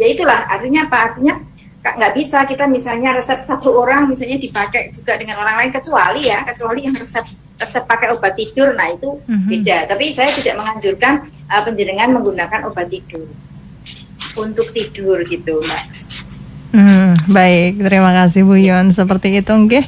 [0.00, 0.48] ya itulah.
[0.50, 1.12] Artinya apa?
[1.12, 1.34] Artinya
[1.78, 6.44] nggak bisa kita misalnya resep satu orang misalnya dipakai juga dengan orang lain kecuali ya
[6.44, 7.24] kecuali yang resep
[7.56, 8.74] resep pakai obat tidur.
[8.74, 9.48] Nah itu Mhm.
[9.48, 9.76] beda.
[9.94, 13.28] Tapi saya tidak menganjurkan uh, penjenengan menggunakan obat tidur
[14.38, 15.84] untuk tidur gitu mbak
[16.68, 18.92] Hmm, baik, terima kasih Bu Yon.
[18.92, 19.86] Seperti itu, nggih.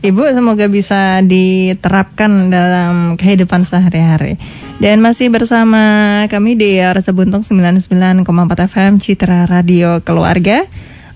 [0.00, 4.40] Ibu semoga bisa diterapkan dalam kehidupan sehari-hari.
[4.80, 8.24] Dan masih bersama kami di Rasa Buntung 99,4
[8.64, 10.64] FM Citra Radio Keluarga.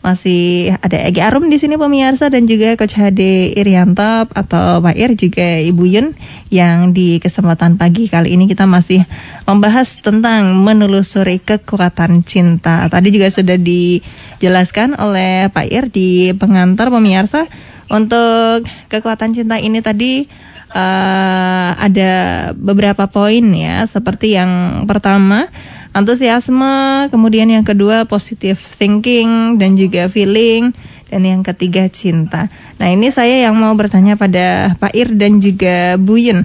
[0.04, 5.16] Masih ada Egi Arum di sini pemirsa dan juga Coach HD Irianto atau Pak Ir
[5.16, 6.12] juga Ibu Yun
[6.52, 9.00] yang di kesempatan pagi kali ini kita masih
[9.48, 12.84] membahas tentang menelusuri kekuatan cinta.
[12.92, 17.48] Tadi juga sudah dijelaskan oleh Pak Ir di pengantar pemirsa
[17.88, 20.28] untuk kekuatan cinta ini tadi
[20.76, 22.12] uh, ada
[22.52, 25.48] beberapa poin ya, seperti yang pertama
[25.94, 30.74] antusiasme, kemudian yang kedua positive thinking dan juga feeling,
[31.06, 32.50] dan yang ketiga cinta.
[32.82, 36.42] Nah ini saya yang mau bertanya pada Pak Ir dan juga Bu Yun.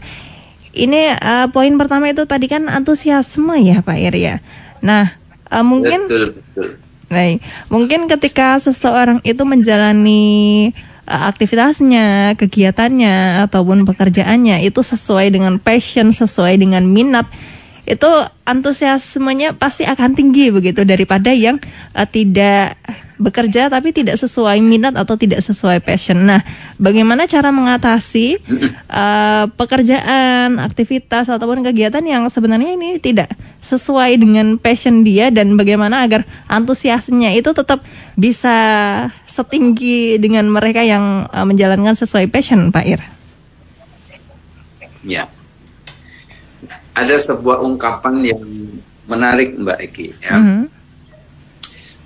[0.69, 4.35] Ini uh, poin pertama itu tadi kan antusiasme ya Pak Ir ya.
[4.85, 5.17] Nah
[5.49, 6.77] uh, mungkin, betul, betul.
[7.09, 7.41] baik,
[7.73, 10.69] mungkin ketika seseorang itu menjalani
[11.09, 17.25] uh, aktivitasnya, kegiatannya ataupun pekerjaannya itu sesuai dengan passion, sesuai dengan minat
[17.89, 18.09] itu
[18.45, 21.57] antusiasmenya pasti akan tinggi begitu daripada yang
[21.97, 22.77] uh, tidak
[23.19, 26.23] bekerja tapi tidak sesuai minat atau tidak sesuai passion.
[26.23, 26.39] Nah,
[26.79, 28.39] bagaimana cara mengatasi
[28.87, 33.27] uh, pekerjaan, aktivitas ataupun kegiatan yang sebenarnya ini tidak
[33.59, 37.83] sesuai dengan passion dia dan bagaimana agar antusiasnya itu tetap
[38.15, 38.55] bisa
[39.27, 43.01] setinggi dengan mereka yang uh, menjalankan sesuai passion, Pak Ir?
[45.03, 45.27] Ya.
[47.05, 48.41] Ada sebuah ungkapan yang
[49.07, 50.35] menarik Mbak Eki ya.
[50.35, 50.79] Mm -hmm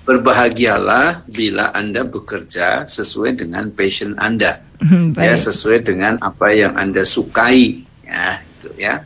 [0.03, 4.59] berbahagialah bila Anda bekerja sesuai dengan passion Anda.
[5.15, 8.99] ya, sesuai dengan apa yang Anda sukai, ya, itu ya.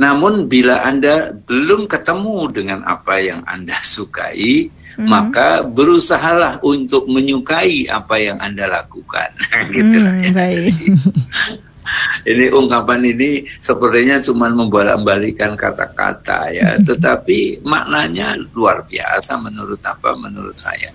[0.00, 5.04] Namun bila Anda belum ketemu dengan apa yang Anda sukai, hmm.
[5.06, 9.28] maka berusahalah untuk menyukai apa yang Anda lakukan.
[9.76, 10.30] gitu hmm, ya.
[10.32, 10.74] Baik.
[12.30, 20.16] ini ungkapan ini sepertinya cuma membolak-balikan kata-kata ya, tetapi maknanya luar biasa menurut apa?
[20.16, 20.90] Menurut saya.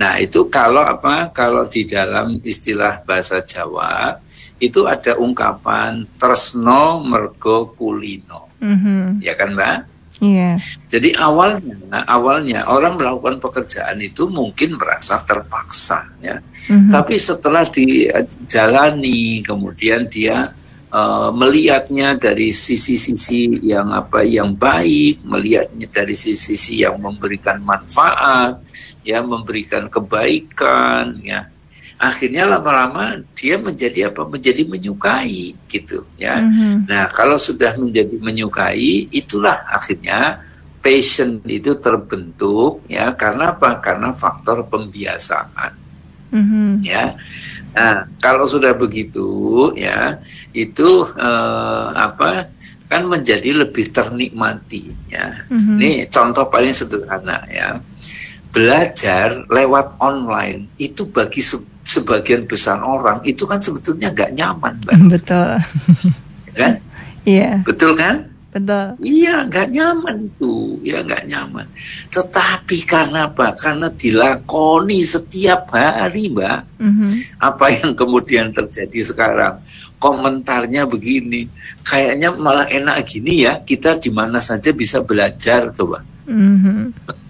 [0.00, 1.28] Nah itu kalau apa?
[1.34, 4.16] Kalau di dalam istilah bahasa Jawa
[4.56, 9.04] itu ada ungkapan tresno mergo kulino, mm -hmm.
[9.20, 9.89] ya kan mbak?
[10.20, 10.60] Yeah.
[10.92, 16.36] Jadi awalnya, awalnya orang melakukan pekerjaan itu mungkin merasa terpaksa, ya.
[16.68, 16.92] Mm-hmm.
[16.92, 20.52] Tapi setelah dijalani, kemudian dia
[20.92, 28.60] uh, melihatnya dari sisi-sisi yang apa yang baik, melihatnya dari sisi-sisi yang memberikan manfaat,
[29.00, 31.48] ya, memberikan kebaikan, ya
[32.00, 34.24] akhirnya lama-lama dia menjadi apa?
[34.24, 36.40] Menjadi menyukai gitu ya.
[36.40, 36.88] Mm-hmm.
[36.88, 40.40] nah kalau sudah menjadi menyukai itulah akhirnya
[40.80, 43.12] passion itu terbentuk ya.
[43.12, 43.76] Karena apa?
[43.84, 45.76] Karena faktor pembiasaan.
[46.32, 46.68] Mm-hmm.
[46.88, 47.20] ya.
[47.76, 49.28] Nah kalau sudah begitu
[49.76, 50.16] ya
[50.56, 52.48] itu eh, apa?
[52.88, 55.46] Kan menjadi lebih ternikmati ya.
[55.52, 55.76] Mm-hmm.
[55.78, 57.76] ini contoh paling sederhana ya
[58.50, 61.42] belajar lewat online itu bagi
[61.86, 64.94] sebagian besar orang itu kan sebetulnya nggak nyaman, Mbak.
[65.14, 65.50] Betul.
[66.54, 66.72] kan?
[67.26, 67.62] Iya.
[67.62, 68.26] Betul kan?
[68.50, 68.98] Betul.
[68.98, 71.66] Iya, nggak nyaman tuh, ya nggak nyaman.
[72.10, 73.54] Tetapi karena apa?
[73.54, 76.82] Karena dilakoni setiap hari, Mbak.
[76.82, 77.10] Mm-hmm.
[77.38, 79.62] Apa yang kemudian terjadi sekarang?
[80.02, 81.46] Komentarnya begini,
[81.86, 83.62] kayaknya malah enak gini ya.
[83.62, 86.02] Kita di mana saja bisa belajar, coba.
[86.26, 87.22] Mm-hmm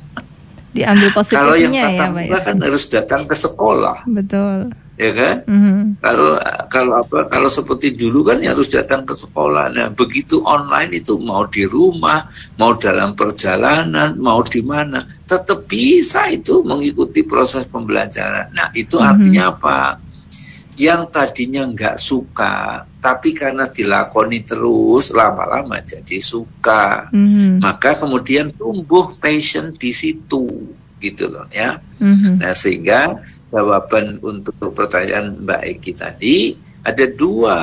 [0.71, 2.39] diambil positifnya kalau yang ya Pak ya.
[2.43, 5.81] kan harus datang ke sekolah betul ya kan mm-hmm.
[6.05, 6.31] kalau
[6.69, 11.17] kalau apa kalau seperti dulu kan ya harus datang ke sekolah nah begitu online itu
[11.17, 12.29] mau di rumah
[12.61, 19.11] mau dalam perjalanan mau di mana tetap bisa itu mengikuti proses pembelajaran nah itu mm-hmm.
[19.11, 19.77] artinya apa
[20.81, 27.61] yang tadinya nggak suka tapi karena dilakoni terus lama-lama jadi suka mm-hmm.
[27.61, 30.49] maka kemudian tumbuh passion di situ
[30.97, 32.41] gitu loh ya mm-hmm.
[32.41, 33.21] nah sehingga
[33.53, 36.37] jawaban untuk pertanyaan Mbak Eki tadi
[36.81, 37.59] ada dua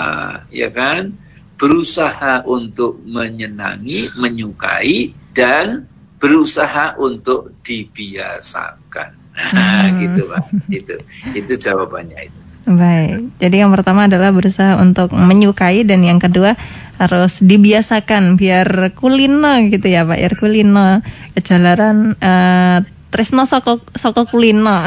[0.53, 1.09] ya kan
[1.57, 5.89] berusaha untuk menyenangi menyukai dan
[6.21, 9.97] berusaha untuk dibiasakan nah mm-hmm.
[10.05, 10.95] gitu pak itu
[11.33, 16.59] itu jawabannya itu Baik, jadi yang pertama adalah berusaha untuk menyukai dan yang kedua
[16.99, 20.99] harus dibiasakan biar kulino gitu ya Pak, biar kulino
[21.31, 24.83] kejalaran uh, Tresno soko soko kulino.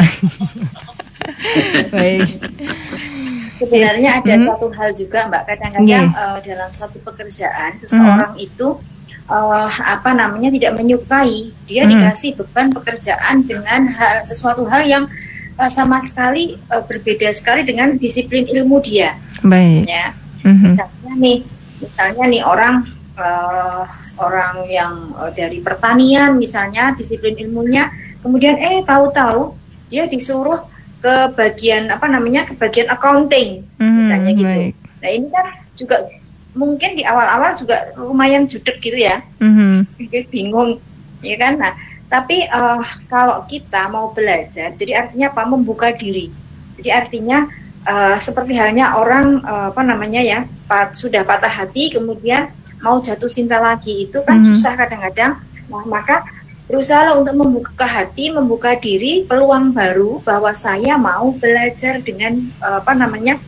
[1.95, 2.29] Baik.
[3.61, 4.47] Sebenarnya ada hmm.
[4.49, 6.05] satu hal juga Mbak, kadang-kadang yeah.
[6.05, 6.21] Iya.
[6.21, 8.45] uh, dalam satu pekerjaan seseorang hmm.
[8.45, 8.77] itu
[9.29, 11.97] uh, apa namanya tidak menyukai, dia hmm.
[11.97, 15.05] dikasih beban pekerjaan dengan hal, sesuatu hal yang
[15.61, 19.12] uh, sama sekali uh, berbeda sekali dengan disiplin ilmu dia.
[19.44, 19.85] Baik.
[19.85, 20.16] Ya.
[20.40, 20.64] Mm-hmm.
[20.73, 21.38] Misalnya nih,
[21.85, 22.75] misalnya nih orang
[23.20, 23.85] uh,
[24.25, 27.92] orang yang uh, dari pertanian misalnya disiplin ilmunya,
[28.25, 29.53] kemudian eh tahu-tahu
[29.92, 30.64] dia disuruh
[31.01, 34.49] ke bagian apa namanya ke bagian accounting Mhm, misalnya gitu.
[34.49, 34.75] baik.
[35.01, 35.46] Nah ini kan
[35.77, 35.96] juga
[36.53, 40.77] mungkin di awal-awal juga lumayan judek gitu ya, Mhm, Kayak bingung,
[41.25, 41.57] ya kan?
[41.57, 41.73] Nah
[42.11, 45.42] tapi eh, kalau kita mau belajar, jadi artinya apa?
[45.46, 46.27] Membuka diri.
[46.77, 47.46] Jadi artinya
[47.87, 52.51] eh, seperti halnya orang eh, apa namanya ya, pat- sudah patah hati kemudian
[52.83, 54.46] mau jatuh cinta lagi itu kan Mhm.
[54.53, 55.38] susah kadang-kadang.
[55.70, 56.27] Nah maka
[56.66, 62.90] berusaha untuk membuka hati, membuka diri, peluang baru bahwa saya mau belajar dengan eh, apa
[62.92, 63.38] namanya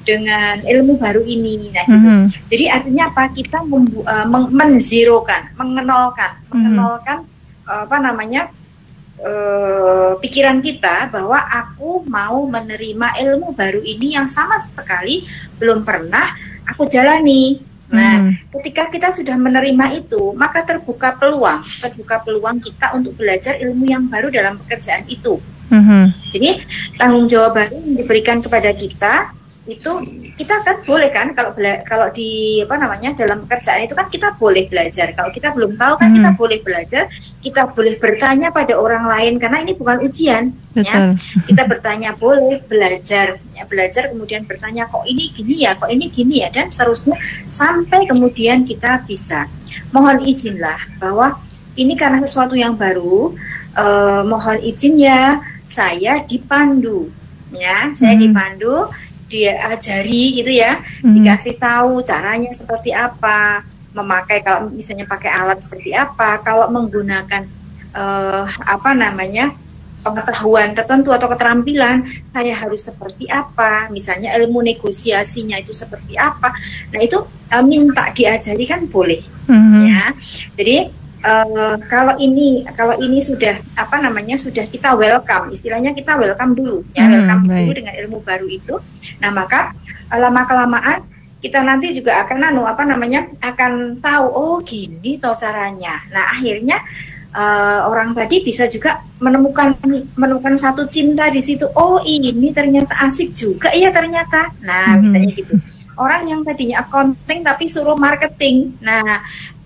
[0.00, 1.70] dengan ilmu baru ini.
[1.70, 1.92] Nah, gitu.
[1.92, 3.28] mhm, Jadi artinya apa?
[3.30, 6.50] Kita membu- eh, meng- menzerokan, mengenolkan, Mhm.
[6.50, 7.18] mengenolkan
[7.70, 8.50] apa namanya
[9.22, 15.24] eh, pikiran kita bahwa aku mau menerima ilmu baru ini yang sama sekali
[15.62, 16.26] belum pernah
[16.66, 17.62] aku jalani.
[17.90, 18.54] Nah, mhm.
[18.54, 24.06] ketika kita sudah menerima itu, maka terbuka peluang, terbuka peluang kita untuk belajar ilmu yang
[24.06, 25.42] baru dalam pekerjaan itu.
[25.74, 26.14] Mhm.
[26.30, 26.50] Jadi
[26.94, 29.34] tanggung jawab baru yang diberikan kepada kita
[29.70, 29.92] itu
[30.34, 34.34] kita kan boleh kan kalau bela- kalau di apa namanya dalam pekerjaan itu kan kita
[34.34, 35.14] boleh belajar.
[35.14, 36.16] Kalau kita belum tahu kan Hmm.
[36.18, 37.04] kita boleh belajar,
[37.38, 40.50] kita boleh bertanya pada orang lain karena ini bukan ujian.
[40.74, 40.82] Ya.
[40.82, 41.08] Betul.
[41.54, 46.42] Kita bertanya boleh belajar, ya belajar kemudian bertanya kok ini gini ya, kok ini gini
[46.42, 47.14] ya dan seterusnya
[47.54, 49.46] sampai kemudian kita bisa.
[49.94, 51.34] Mohon izinlah bahwa
[51.78, 53.34] ini karena sesuatu yang baru,
[53.78, 55.38] eh, mohon izin ya
[55.70, 57.06] saya dipandu,
[57.54, 58.22] ya saya Mhm.
[58.26, 58.74] dipandu,
[59.30, 61.14] dia ajari gitu ya, Mhm.
[61.22, 63.62] dikasih tahu caranya seperti apa,
[63.94, 67.46] memakai kalau misalnya pakai alat seperti apa, kalau menggunakan
[67.90, 69.50] eh, apa namanya
[70.00, 76.54] pengetahuan tertentu atau keterampilan saya harus seperti apa, misalnya ilmu negosiasinya itu seperti apa,
[76.90, 77.18] nah itu
[77.50, 79.82] eh, minta diajari kan boleh Mhm.
[79.90, 80.04] ya.
[80.54, 80.76] Jadi
[81.20, 86.80] eh, kalau ini kalau ini sudah apa namanya sudah kita welcome, istilahnya kita welcome dulu
[86.92, 87.76] ya, Hmm, welcome dulu baik.
[87.76, 88.74] dengan ilmu baru itu.
[89.20, 89.72] Nah maka
[90.10, 91.00] lama kelamaan
[91.40, 96.00] kita nanti juga akan anu apa namanya akan tahu oh gini toh caranya.
[96.12, 96.80] Nah akhirnya
[97.30, 99.78] eh, orang tadi bisa juga menemukan
[100.16, 101.64] menemukan satu cinta di situ.
[101.76, 104.50] Oh ini ternyata asik juga ya ternyata.
[104.60, 105.00] Nah Mhm.
[105.04, 105.54] misalnya gitu.
[105.94, 108.72] Orang yang tadinya accounting tapi suruh marketing.
[108.80, 109.20] Nah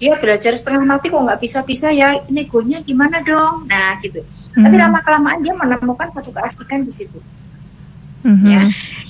[0.04, 3.64] dia belajar setengah mati kok nggak bisa-bisa ya negonya gimana dong.
[3.64, 4.20] Nah gitu.
[4.52, 4.82] Tapi Mhm.
[4.84, 7.16] lama kelamaan dia menemukan satu keasikan di situ.
[8.20, 8.44] Mhm.
[8.52, 8.62] Ya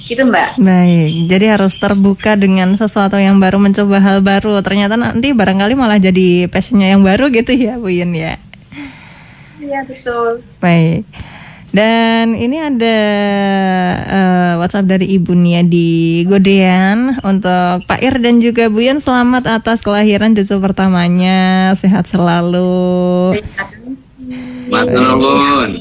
[0.04, 0.60] gitu mbak.
[0.60, 4.60] Baik, jadi harus terbuka dengan sesuatu yang baru, mencoba hal baru.
[4.60, 8.36] Ternyata nanti barangkali malah jadi passionnya yang baru gitu ya, Bu Yun ya.
[9.64, 10.44] Iya betul.
[10.60, 11.08] Baik.
[11.74, 12.98] Dan ini ada
[14.06, 19.58] eh, WhatsApp dari Ibu Nia di Godean untuk Pak Ir dan juga Bu Yun selamat
[19.58, 23.42] atas kelahiran cucu pertamanya, sehat selalu.
[24.70, 25.74] Matur.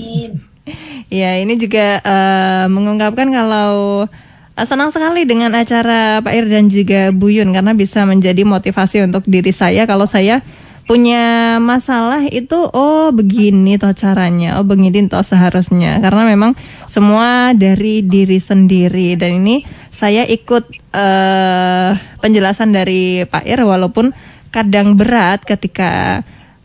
[1.14, 4.10] Ya, ini juga eh, mengungkapkan kalau
[4.58, 9.06] eh, senang sekali dengan acara Pak Ir dan juga Bu Yun karena bisa menjadi motivasi
[9.06, 10.42] untuk diri saya kalau saya
[10.84, 16.54] punya masalah itu oh begini toh caranya, oh begini toh seharusnya karena memang
[16.92, 24.12] semua dari diri sendiri dan ini saya ikut eh, penjelasan dari Pak Ir walaupun
[24.54, 26.22] kadang berat ketika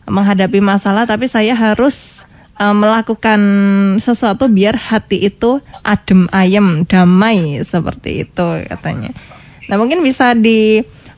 [0.09, 2.19] menghadapi masalah tapi saya harus
[2.59, 3.39] uh, melakukan
[3.97, 9.15] sesuatu biar hati itu adem ayem damai seperti itu katanya.
[9.71, 10.35] Nah mungkin bisa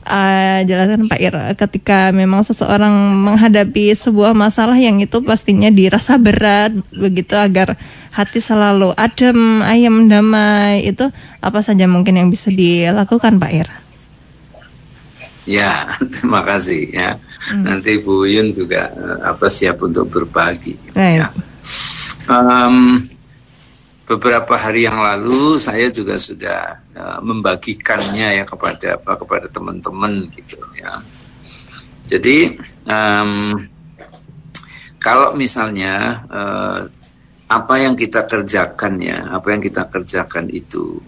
[0.02, 2.90] dijelaskan Pak Ir ketika memang seseorang
[3.22, 7.78] menghadapi sebuah masalah yang itu pastinya dirasa berat begitu agar
[8.10, 11.06] hati selalu adem ayem damai itu
[11.38, 13.68] apa saja mungkin yang bisa dilakukan Pak Ir?
[15.46, 17.18] Ya, terima kasih ya.
[17.50, 17.66] Hmm.
[17.66, 20.78] Nanti Bu Yun juga eh, apa siap untuk berbagi.
[20.78, 21.18] gitu Baik.
[21.18, 21.28] ya.
[22.30, 23.02] Em,
[24.12, 26.60] beberapa hari yang lalu saya juga sudah
[26.92, 31.00] eh, membagikannya ya kepada apa kepada teman-teman gitu ya.
[32.04, 33.30] Jadi em,
[34.98, 35.94] kalau misalnya
[36.28, 36.80] eh,
[37.52, 41.00] apa yang kita kerjakan ya, apa yang kita kerjakan itu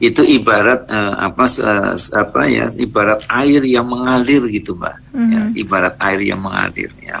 [0.00, 5.52] itu ibarat eh, apa se- apa ya ibarat air yang mengalir gitu mbak ya, Mhm.
[5.58, 7.20] ibarat air yang mengalir ya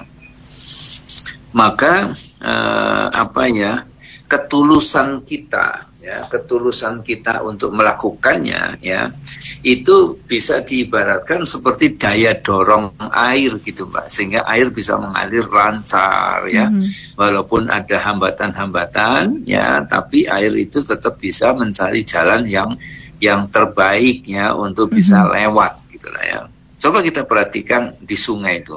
[1.52, 3.84] maka eh, apa ya
[4.30, 9.10] ketulusan kita ya ketulusan kita untuk melakukannya ya
[9.66, 16.70] itu bisa diibaratkan seperti daya dorong air gitu mbak sehingga air bisa mengalir lancar ya.
[16.70, 17.18] Mhm.
[17.18, 22.70] walaupun ada hambatan-hambatan ya tapi air itu tetap bisa mencari jalan yang
[23.20, 26.40] yang terbaik ya untuk bisa lewat gitu lah ya.
[26.80, 28.72] Coba kita perhatikan di sungai itu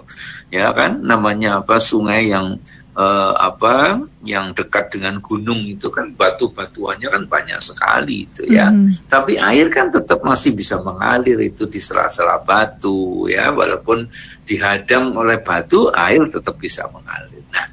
[0.52, 1.00] ya kan?
[1.00, 1.80] Namanya apa?
[1.80, 2.60] Sungai yang
[2.98, 8.70] uh, apa yang dekat dengan gunung itu kan batu-batuannya kan banyak sekali itu ya.
[8.70, 9.10] Mm.
[9.10, 14.08] Tapi air kan tetap masih bisa mengalir itu di sela-sela batu ya walaupun
[14.46, 17.44] dihadang oleh batu air tetap bisa mengalir.
[17.52, 17.68] Nah,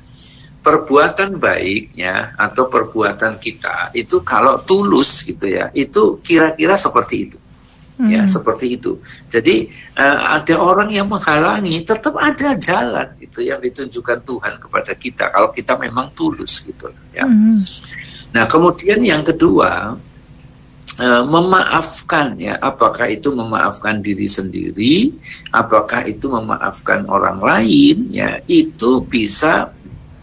[0.61, 7.39] perbuatan baiknya atau perbuatan kita itu kalau tulus gitu ya, itu kira-kira seperti itu
[8.09, 8.31] ya hmm.
[8.31, 8.97] seperti itu.
[9.29, 15.29] Jadi uh, ada orang yang menghalangi, tetap ada jalan itu yang ditunjukkan Tuhan kepada kita
[15.29, 17.27] kalau kita memang tulus gitu ya.
[17.27, 17.61] Hmm.
[18.33, 19.99] Nah kemudian yang kedua
[21.01, 25.11] uh, memaafkan ya, apakah itu memaafkan diri sendiri,
[25.51, 29.73] apakah itu memaafkan orang lain ya, itu bisa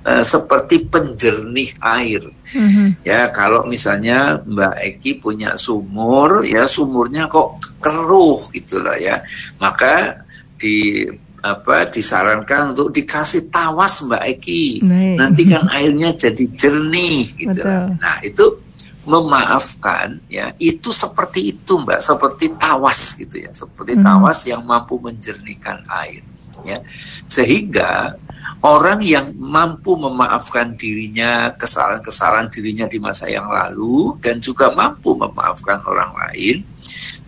[0.07, 2.23] uh, seperti penjernih air.
[2.31, 2.87] Mm-hmm.
[3.03, 9.19] Ya, kalau misalnya Mbak Eki punya sumur, ya sumurnya kok keruh gitu lah ya,
[9.59, 10.23] maka
[10.55, 11.05] di
[11.37, 14.65] apa disarankan untuk dikasih tawas Mbak Eki.
[14.81, 15.15] Baik.
[15.19, 17.61] Nanti kan airnya jadi jernih gitu.
[17.67, 18.63] Nah, itu
[19.07, 24.03] memaafkan ya itu seperti itu Mbak, seperti tawas gitu ya, seperti hmm.
[24.03, 26.23] tawas yang mampu menjernihkan air
[26.67, 26.83] ya.
[27.23, 28.19] Sehingga
[28.65, 35.81] orang yang mampu memaafkan dirinya, kesalahan-kesalahan dirinya di masa yang lalu dan juga mampu memaafkan
[35.85, 36.65] orang lain,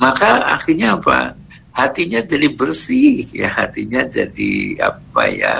[0.02, 1.38] maka akhirnya apa?
[1.70, 5.56] Hatinya jadi bersih, ya hatinya jadi apa ya?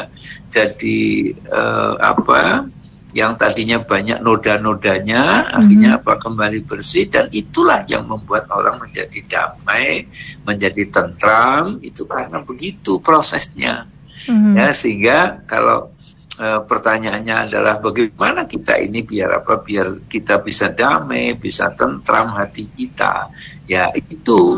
[0.50, 2.66] Jadi uh, apa?
[3.10, 6.06] Yang tadinya banyak noda-nodanya, akhirnya mm-hmm.
[6.06, 6.14] apa?
[6.22, 10.06] Kembali bersih dan itulah yang membuat orang menjadi damai,
[10.46, 11.78] menjadi tentram.
[11.82, 13.88] Itu karena begitu prosesnya
[14.28, 14.58] hmm.
[14.58, 15.88] ya sehingga kalau
[16.36, 22.66] e, pertanyaannya adalah bagaimana kita ini biar apa biar kita bisa damai bisa tentram hati
[22.76, 23.30] kita.
[23.70, 24.58] Ya itu.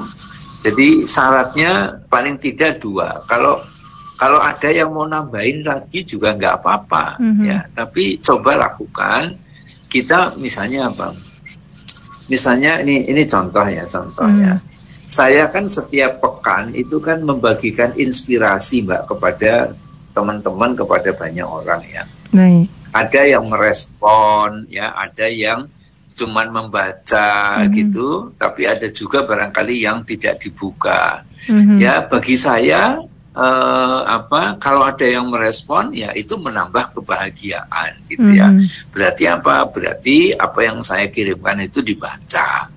[0.61, 3.21] Jadi syaratnya paling tidak dua.
[3.25, 3.59] Kalau
[4.21, 7.43] kalau ada yang mau nambahin lagi juga nggak apa-apa hmm.
[7.43, 7.59] ya.
[7.73, 9.35] Tapi coba lakukan.
[9.91, 11.11] Kita misalnya apa?
[12.31, 14.80] Misalnya ini ini contoh ya contohnya hmm
[15.11, 19.75] saya kan setiap pekan itu kan membagikan inspirasi mbak kepada
[20.15, 22.07] teman-teman kepada banyak orang ya.
[22.31, 22.71] Baik.
[22.95, 25.67] Ada yang merespon ya, ada yang
[26.15, 27.73] cuman membaca mm -hmm.
[27.75, 28.07] gitu,
[28.39, 31.27] tapi ada juga barangkali yang tidak dibuka.
[31.51, 31.77] Mm -hmm.
[31.83, 33.03] Ya bagi saya
[33.35, 38.39] eh, apa kalau ada yang merespon ya itu menambah kebahagiaan gitu mm -hmm.
[38.39, 38.47] ya.
[38.47, 38.63] Mhm.
[38.95, 39.67] Berarti apa?
[39.67, 42.71] Berarti apa yang saya kirimkan itu dibaca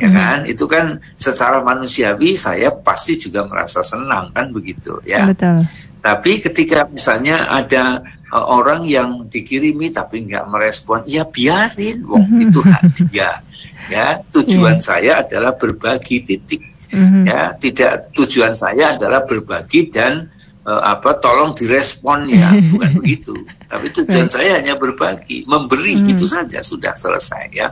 [0.00, 0.16] ya hmm.
[0.16, 0.86] kan itu kan
[1.20, 5.60] secara manusiawi saya pasti juga merasa senang kan begitu ya Betul.
[6.00, 8.00] tapi ketika misalnya ada
[8.32, 12.44] uh, orang yang dikirimi tapi nggak merespon ya biarin wong hmm.
[12.48, 13.36] itu hadiah
[13.94, 14.86] ya tujuan yeah.
[14.88, 16.64] saya adalah berbagi titik
[16.96, 17.28] hmm.
[17.28, 20.32] ya tidak tujuan saya adalah berbagi dan
[20.64, 23.36] uh, apa tolong direspon ya bukan begitu
[23.68, 26.12] tapi tujuan saya hanya berbagi memberi hmm.
[26.16, 27.68] itu saja sudah selesai ya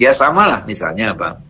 [0.00, 1.40] ya samalah misalnya apa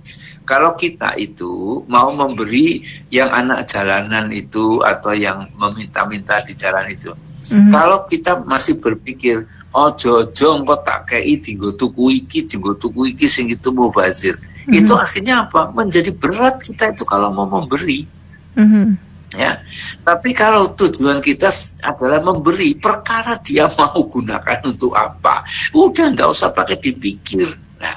[0.53, 7.09] kalau kita itu mau memberi yang anak jalanan itu atau yang meminta-minta di jalan itu,
[7.09, 7.73] mm-hmm.
[7.73, 13.25] kalau kita masih berpikir, oh jojo kok tak kei tinggo tuku iki, tinggo tuku iki
[13.25, 14.77] sing itu mau bazir, mm-hmm.
[14.77, 15.73] itu akhirnya apa?
[15.73, 18.05] Menjadi berat kita itu kalau mau memberi.
[18.53, 19.57] Mm-hmm ya.
[20.05, 21.49] Tapi kalau tujuan kita
[21.81, 27.49] adalah memberi, perkara dia mau gunakan untuk apa, udah nggak usah pakai dipikir.
[27.83, 27.97] Nah,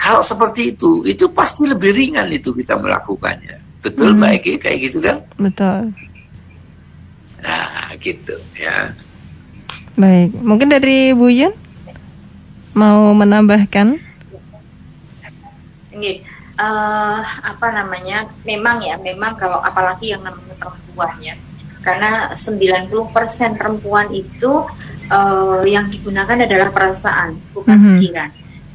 [0.00, 3.60] kalau seperti itu, itu pasti lebih ringan itu kita melakukannya.
[3.84, 4.24] Betul hmm.
[4.24, 5.20] Mbak Eki kayak gitu kan?
[5.36, 5.92] Betul.
[7.44, 8.96] Nah, gitu ya.
[10.00, 11.52] Baik, mungkin dari Bu Yun
[12.72, 14.00] mau menambahkan?
[15.92, 16.24] Ini
[16.56, 18.24] uh, apa namanya?
[18.48, 21.36] Memang ya, memang kalau apalagi yang namanya perempuan ya.
[21.84, 22.88] Karena 90%
[23.56, 24.64] perempuan itu
[25.12, 27.96] uh, yang digunakan adalah perasaan, bukan mm -hmm.
[28.00, 28.30] pikiran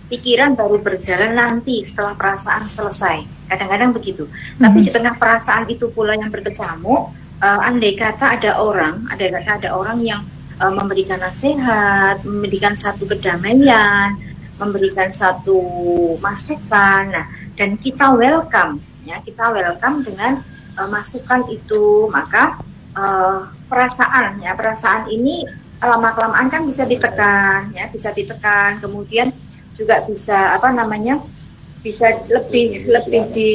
[0.05, 3.49] pikiran baru berjalan nanti setelah perasaan selesai.
[3.49, 4.25] Kadang-kadang begitu.
[4.29, 4.61] Mm-hmm.
[4.61, 9.49] Tapi di tengah perasaan itu pula yang berkecamuk, uh, andai kata ada orang, ada kata
[9.61, 10.21] ada orang yang
[10.61, 14.17] uh, memberikan nasihat, memberikan satu kedamaian,
[14.61, 15.59] memberikan satu
[16.23, 17.25] masukan, nah,
[17.59, 20.39] dan kita welcome, ya kita welcome dengan
[20.79, 22.59] uh, masukan itu, maka
[22.95, 25.43] uh, perasaan, ya perasaan ini
[25.83, 29.29] lama kelamaan kan bisa ditekan, ya bisa ditekan, kemudian
[29.75, 31.19] juga bisa apa namanya
[31.83, 33.53] bisa lebih lebih di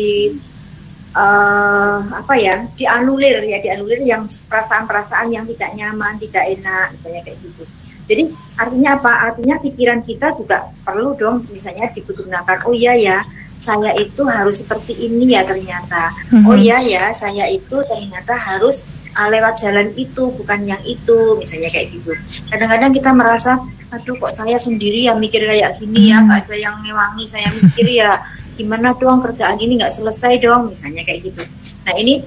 [1.17, 7.39] uh, apa ya dianulir ya dianulir yang perasaan-perasaan yang tidak nyaman tidak enak misalnya kayak
[7.43, 7.65] gitu.
[8.11, 8.23] Jadi
[8.59, 9.13] artinya apa?
[9.31, 13.19] Artinya pikiran kita juga perlu dong misalnya digunakan oh iya ya
[13.61, 16.11] saya itu harus seperti ini ya ternyata.
[16.33, 16.49] Mm-hmm.
[16.49, 18.83] oh iya ya saya itu ternyata harus
[19.21, 22.13] uh, lewat jalan itu bukan yang itu misalnya kayak gitu.
[22.49, 23.61] Kadang-kadang kita merasa
[23.91, 26.25] aduh kok saya sendiri yang mikir kayak gini ya?
[26.25, 28.25] Nggak ada yang ngewangi saya mikir ya.
[28.57, 31.43] Gimana dong kerjaan ini nggak selesai dong misalnya kayak gitu.
[31.85, 32.25] Nah ini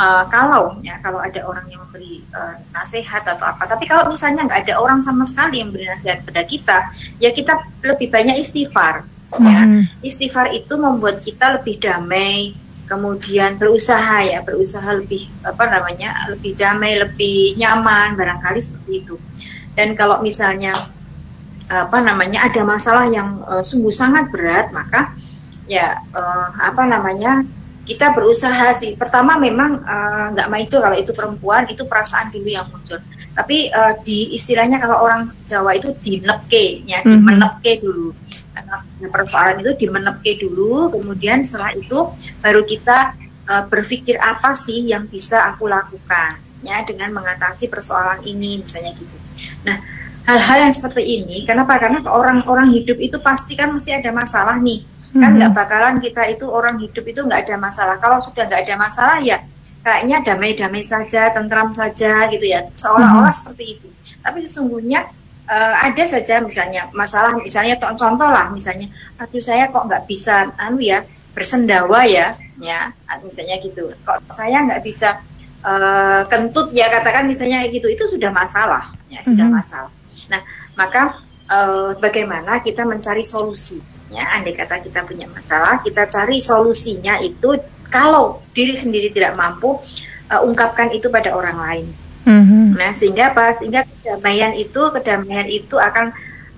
[0.00, 4.48] uh, kalau ya kalau ada orang yang memberi uh, nasihat atau apa tapi kalau misalnya
[4.48, 6.78] nggak ada orang sama sekali yang memberi nasihat kepada kita
[7.20, 7.52] ya kita
[7.84, 9.04] lebih banyak istighfar
[9.40, 9.62] ya.
[10.04, 12.54] Istighfar itu membuat kita lebih damai
[12.84, 19.16] kemudian berusaha ya berusaha lebih apa namanya lebih damai lebih nyaman barangkali seperti itu.
[19.74, 20.76] Dan kalau misalnya
[21.64, 25.16] apa namanya ada masalah yang uh, sungguh sangat berat maka
[25.64, 27.42] ya uh, apa namanya
[27.88, 28.96] kita berusaha sih.
[28.96, 29.80] Pertama memang
[30.36, 33.00] nggak uh, itu kalau itu perempuan itu perasaan dulu yang muncul
[33.34, 37.12] tapi uh, di istilahnya kalau orang Jawa itu dinepke ya mm -hmm.
[37.18, 38.14] dimenepke dulu
[39.10, 41.98] persoalan itu dimenepke dulu, kemudian setelah itu
[42.40, 43.16] baru kita
[43.50, 49.16] uh, berpikir apa sih yang bisa aku lakukan ya dengan mengatasi persoalan ini misalnya gitu.
[49.68, 49.76] Nah,
[50.24, 51.76] hal-hal yang seperti ini kenapa?
[51.76, 54.86] Karena orang-orang hidup itu pasti kan mesti ada masalah nih.
[55.14, 57.96] Kan nggak bakalan kita itu orang hidup itu nggak ada masalah.
[58.02, 59.38] Kalau sudah nggak ada masalah ya
[59.84, 62.64] kayaknya damai-damai saja, tentram saja gitu ya.
[62.72, 63.40] Seolah-olah hmm.
[63.44, 63.88] seperti itu.
[64.24, 65.04] Tapi sesungguhnya
[65.48, 68.88] uh, ada saja misalnya masalah misalnya contoh lah misalnya
[69.20, 71.04] aduh saya kok nggak bisa anu ya
[71.34, 75.20] bersendawa ya ya misalnya gitu kok saya nggak bisa
[75.66, 79.60] uh, kentut ya katakan misalnya gitu itu sudah masalah ya sudah mm -hmm.
[79.60, 79.92] masalah
[80.30, 80.40] nah
[80.78, 81.02] maka
[81.50, 83.82] uh, bagaimana kita mencari solusi
[84.14, 87.58] ya andai kata kita punya masalah kita cari solusinya itu
[87.88, 89.80] kalau diri sendiri tidak mampu
[90.30, 91.86] uh, ungkapkan itu pada orang lain
[92.24, 92.64] Mm-hmm.
[92.80, 93.52] Nah sehingga apa?
[93.52, 96.12] Sehingga kedamaian itu kedamaian itu akan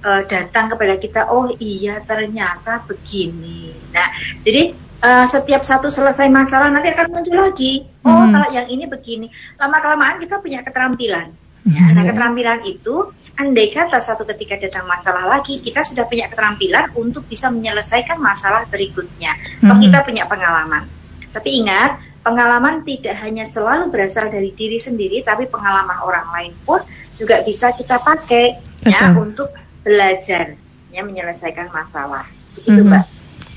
[0.06, 1.20] uh, datang kepada kita.
[1.30, 3.74] Oh iya ternyata begini.
[3.90, 4.06] Nah
[4.46, 4.72] jadi
[5.02, 7.82] uh, setiap satu selesai masalah nanti akan muncul lagi.
[8.06, 8.32] Oh mm-hmm.
[8.32, 9.26] kalau yang ini begini.
[9.58, 11.28] Lama kelamaan kita punya keterampilan.
[11.66, 12.08] Ya, nah mm-hmm.
[12.14, 17.50] keterampilan itu andai kata satu ketika datang masalah lagi, kita sudah punya keterampilan untuk bisa
[17.50, 19.34] menyelesaikan masalah berikutnya.
[19.34, 19.82] Kalau mm-hmm.
[19.82, 20.95] kita punya pengalaman.
[21.36, 26.80] Tapi ingat, pengalaman tidak hanya selalu berasal dari diri sendiri, tapi pengalaman orang lain pun
[27.12, 28.56] juga bisa kita pakai
[28.88, 29.52] ya untuk
[29.84, 30.56] belajar
[30.88, 32.24] ya menyelesaikan masalah.
[32.56, 32.92] Begitu, mm -hmm.
[32.96, 33.04] Mbak.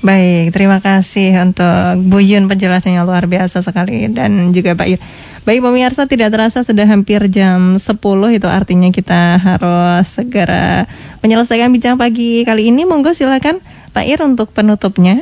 [0.00, 5.00] Baik, terima kasih untuk Bu Yun penjelasannya luar biasa sekali dan juga Pak Ir.
[5.44, 7.96] Baik pemirsa tidak terasa sudah hampir jam 10
[8.32, 10.88] itu artinya kita harus segera
[11.20, 12.88] menyelesaikan bincang pagi kali ini.
[12.88, 13.60] Monggo silakan
[13.92, 15.20] Pak Ir untuk penutupnya.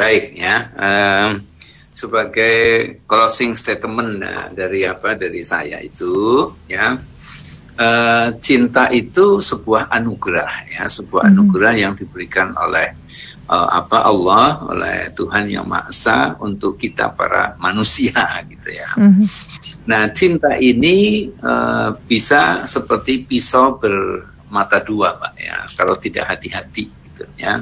[0.00, 1.44] Baik ya, um,
[2.00, 2.56] sebagai
[3.04, 6.96] closing statement uh, dari apa dari saya itu ya
[7.76, 11.36] uh, cinta itu sebuah anugerah ya sebuah mm-hmm.
[11.36, 12.96] anugerah yang diberikan oleh
[13.50, 18.16] uh, apa Allah oleh Tuhan yang Maha Esa untuk kita para manusia
[18.52, 18.96] gitu ya.
[18.96, 19.26] Mm-hmm.
[19.90, 27.28] Nah cinta ini uh, bisa seperti pisau bermata dua pak ya kalau tidak hati-hati gitu
[27.36, 27.60] ya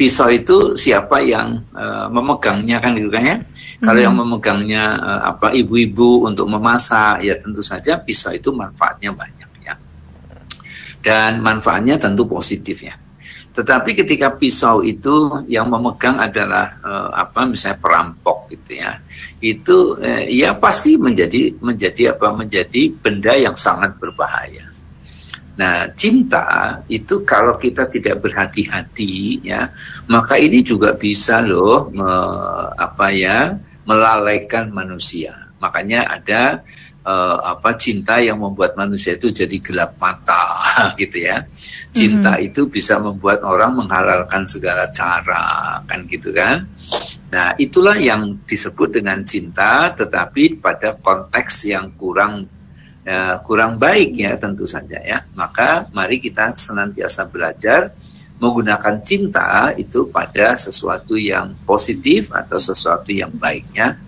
[0.00, 3.36] pisau itu siapa yang uh, memegangnya kan gitu kan ya.
[3.36, 3.84] Hmm.
[3.84, 9.50] Kalau yang memegangnya uh, apa ibu-ibu untuk memasak ya tentu saja pisau itu manfaatnya banyak
[9.60, 9.76] ya.
[11.04, 12.96] Dan manfaatnya tentu positif ya.
[13.52, 18.96] Tetapi ketika pisau itu yang memegang adalah uh, apa misalnya perampok gitu ya.
[19.36, 24.64] Itu uh, ya pasti menjadi menjadi apa menjadi benda yang sangat berbahaya.
[25.60, 29.68] Nah, cinta itu kalau kita tidak berhati-hati ya,
[30.08, 32.08] maka ini juga bisa loh me,
[32.80, 35.36] apa ya, melalaikan manusia.
[35.60, 36.64] Makanya ada
[37.04, 40.40] uh, apa cinta yang membuat manusia itu jadi gelap mata
[41.00, 41.44] gitu ya.
[41.92, 42.48] Cinta mm -hmm.
[42.48, 46.64] itu bisa membuat orang menghalalkan segala cara kan gitu kan.
[47.36, 52.48] Nah, itulah yang disebut dengan cinta tetapi pada konteks yang kurang
[53.10, 55.18] ya, kurang baik ya tentu saja ya.
[55.34, 57.90] Maka mari kita senantiasa belajar
[58.38, 63.98] menggunakan cinta itu pada sesuatu yang positif atau sesuatu yang baiknya.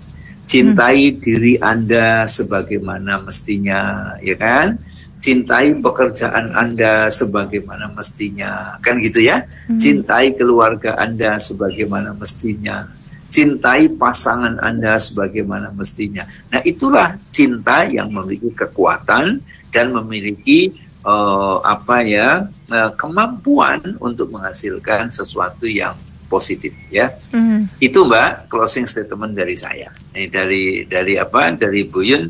[0.46, 1.18] Cintai hmm.
[1.18, 4.78] diri Anda sebagaimana mestinya, ya kan?
[5.22, 9.46] Cintai pekerjaan Anda sebagaimana mestinya, kan gitu ya?
[9.70, 9.78] Hmm.
[9.78, 13.01] Cintai keluarga Anda sebagaimana mestinya
[13.32, 16.28] cintai pasangan Anda sebagaimana mestinya.
[16.52, 19.40] Nah, itulah cinta yang memiliki kekuatan
[19.72, 20.76] dan memiliki
[21.08, 25.96] uh, apa ya uh, kemampuan untuk menghasilkan sesuatu yang
[26.28, 27.12] positif ya.
[27.32, 27.68] Mm.
[27.80, 29.92] Itu Mbak closing statement dari saya.
[30.12, 31.52] Ini dari dari apa?
[31.56, 32.28] Dari Bu Yun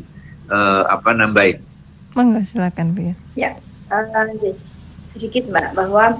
[0.51, 1.59] uh, apa nambahin?
[2.15, 3.17] Monggo silakan Bu Yun.
[3.35, 3.51] Ya,
[3.91, 4.27] uh,
[5.07, 6.19] sedikit Mbak bahwa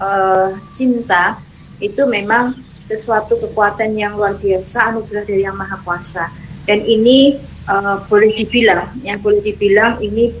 [0.00, 1.36] uh, cinta
[1.80, 6.28] itu memang sesuatu kekuatan yang luar biasa anugerah dari yang maha kuasa.
[6.64, 7.36] Dan ini
[7.68, 10.32] uh, boleh dibilang yang boleh dibilang ini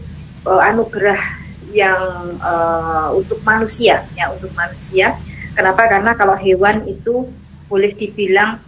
[0.48, 1.20] uh, anugerah
[1.74, 2.00] yang
[2.40, 5.16] uh, untuk manusia ya untuk manusia.
[5.54, 5.86] Kenapa?
[5.86, 7.28] Karena kalau hewan itu
[7.68, 8.60] boleh dibilang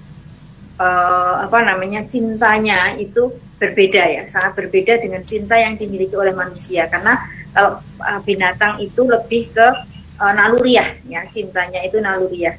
[0.81, 6.89] uh, apa namanya cintanya itu berbeda ya sangat berbeda dengan cinta yang dimiliki oleh manusia.
[6.89, 7.17] Karena
[7.53, 9.69] kalau uh, binatang itu lebih ke
[10.21, 12.57] uh, naluriah ya cintanya itu naluriah.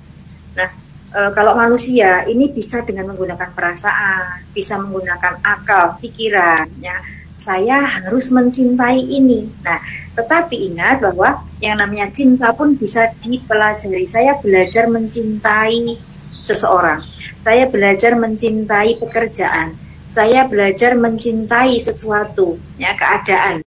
[0.58, 6.98] Nah e, kalau manusia ini bisa dengan menggunakan perasaan, bisa menggunakan akal, pikiran, ya.
[7.38, 9.46] Saya harus mencintai ini.
[9.62, 9.78] Nah,
[10.18, 14.10] tetapi ingat bahwa yang namanya cinta pun bisa dipelajari.
[14.10, 15.96] Saya belajar mencintai
[16.42, 17.06] seseorang.
[17.46, 19.78] Saya belajar mencintai pekerjaan.
[20.08, 23.56] Saya belajar mencintai sesuatu, ya keadaan.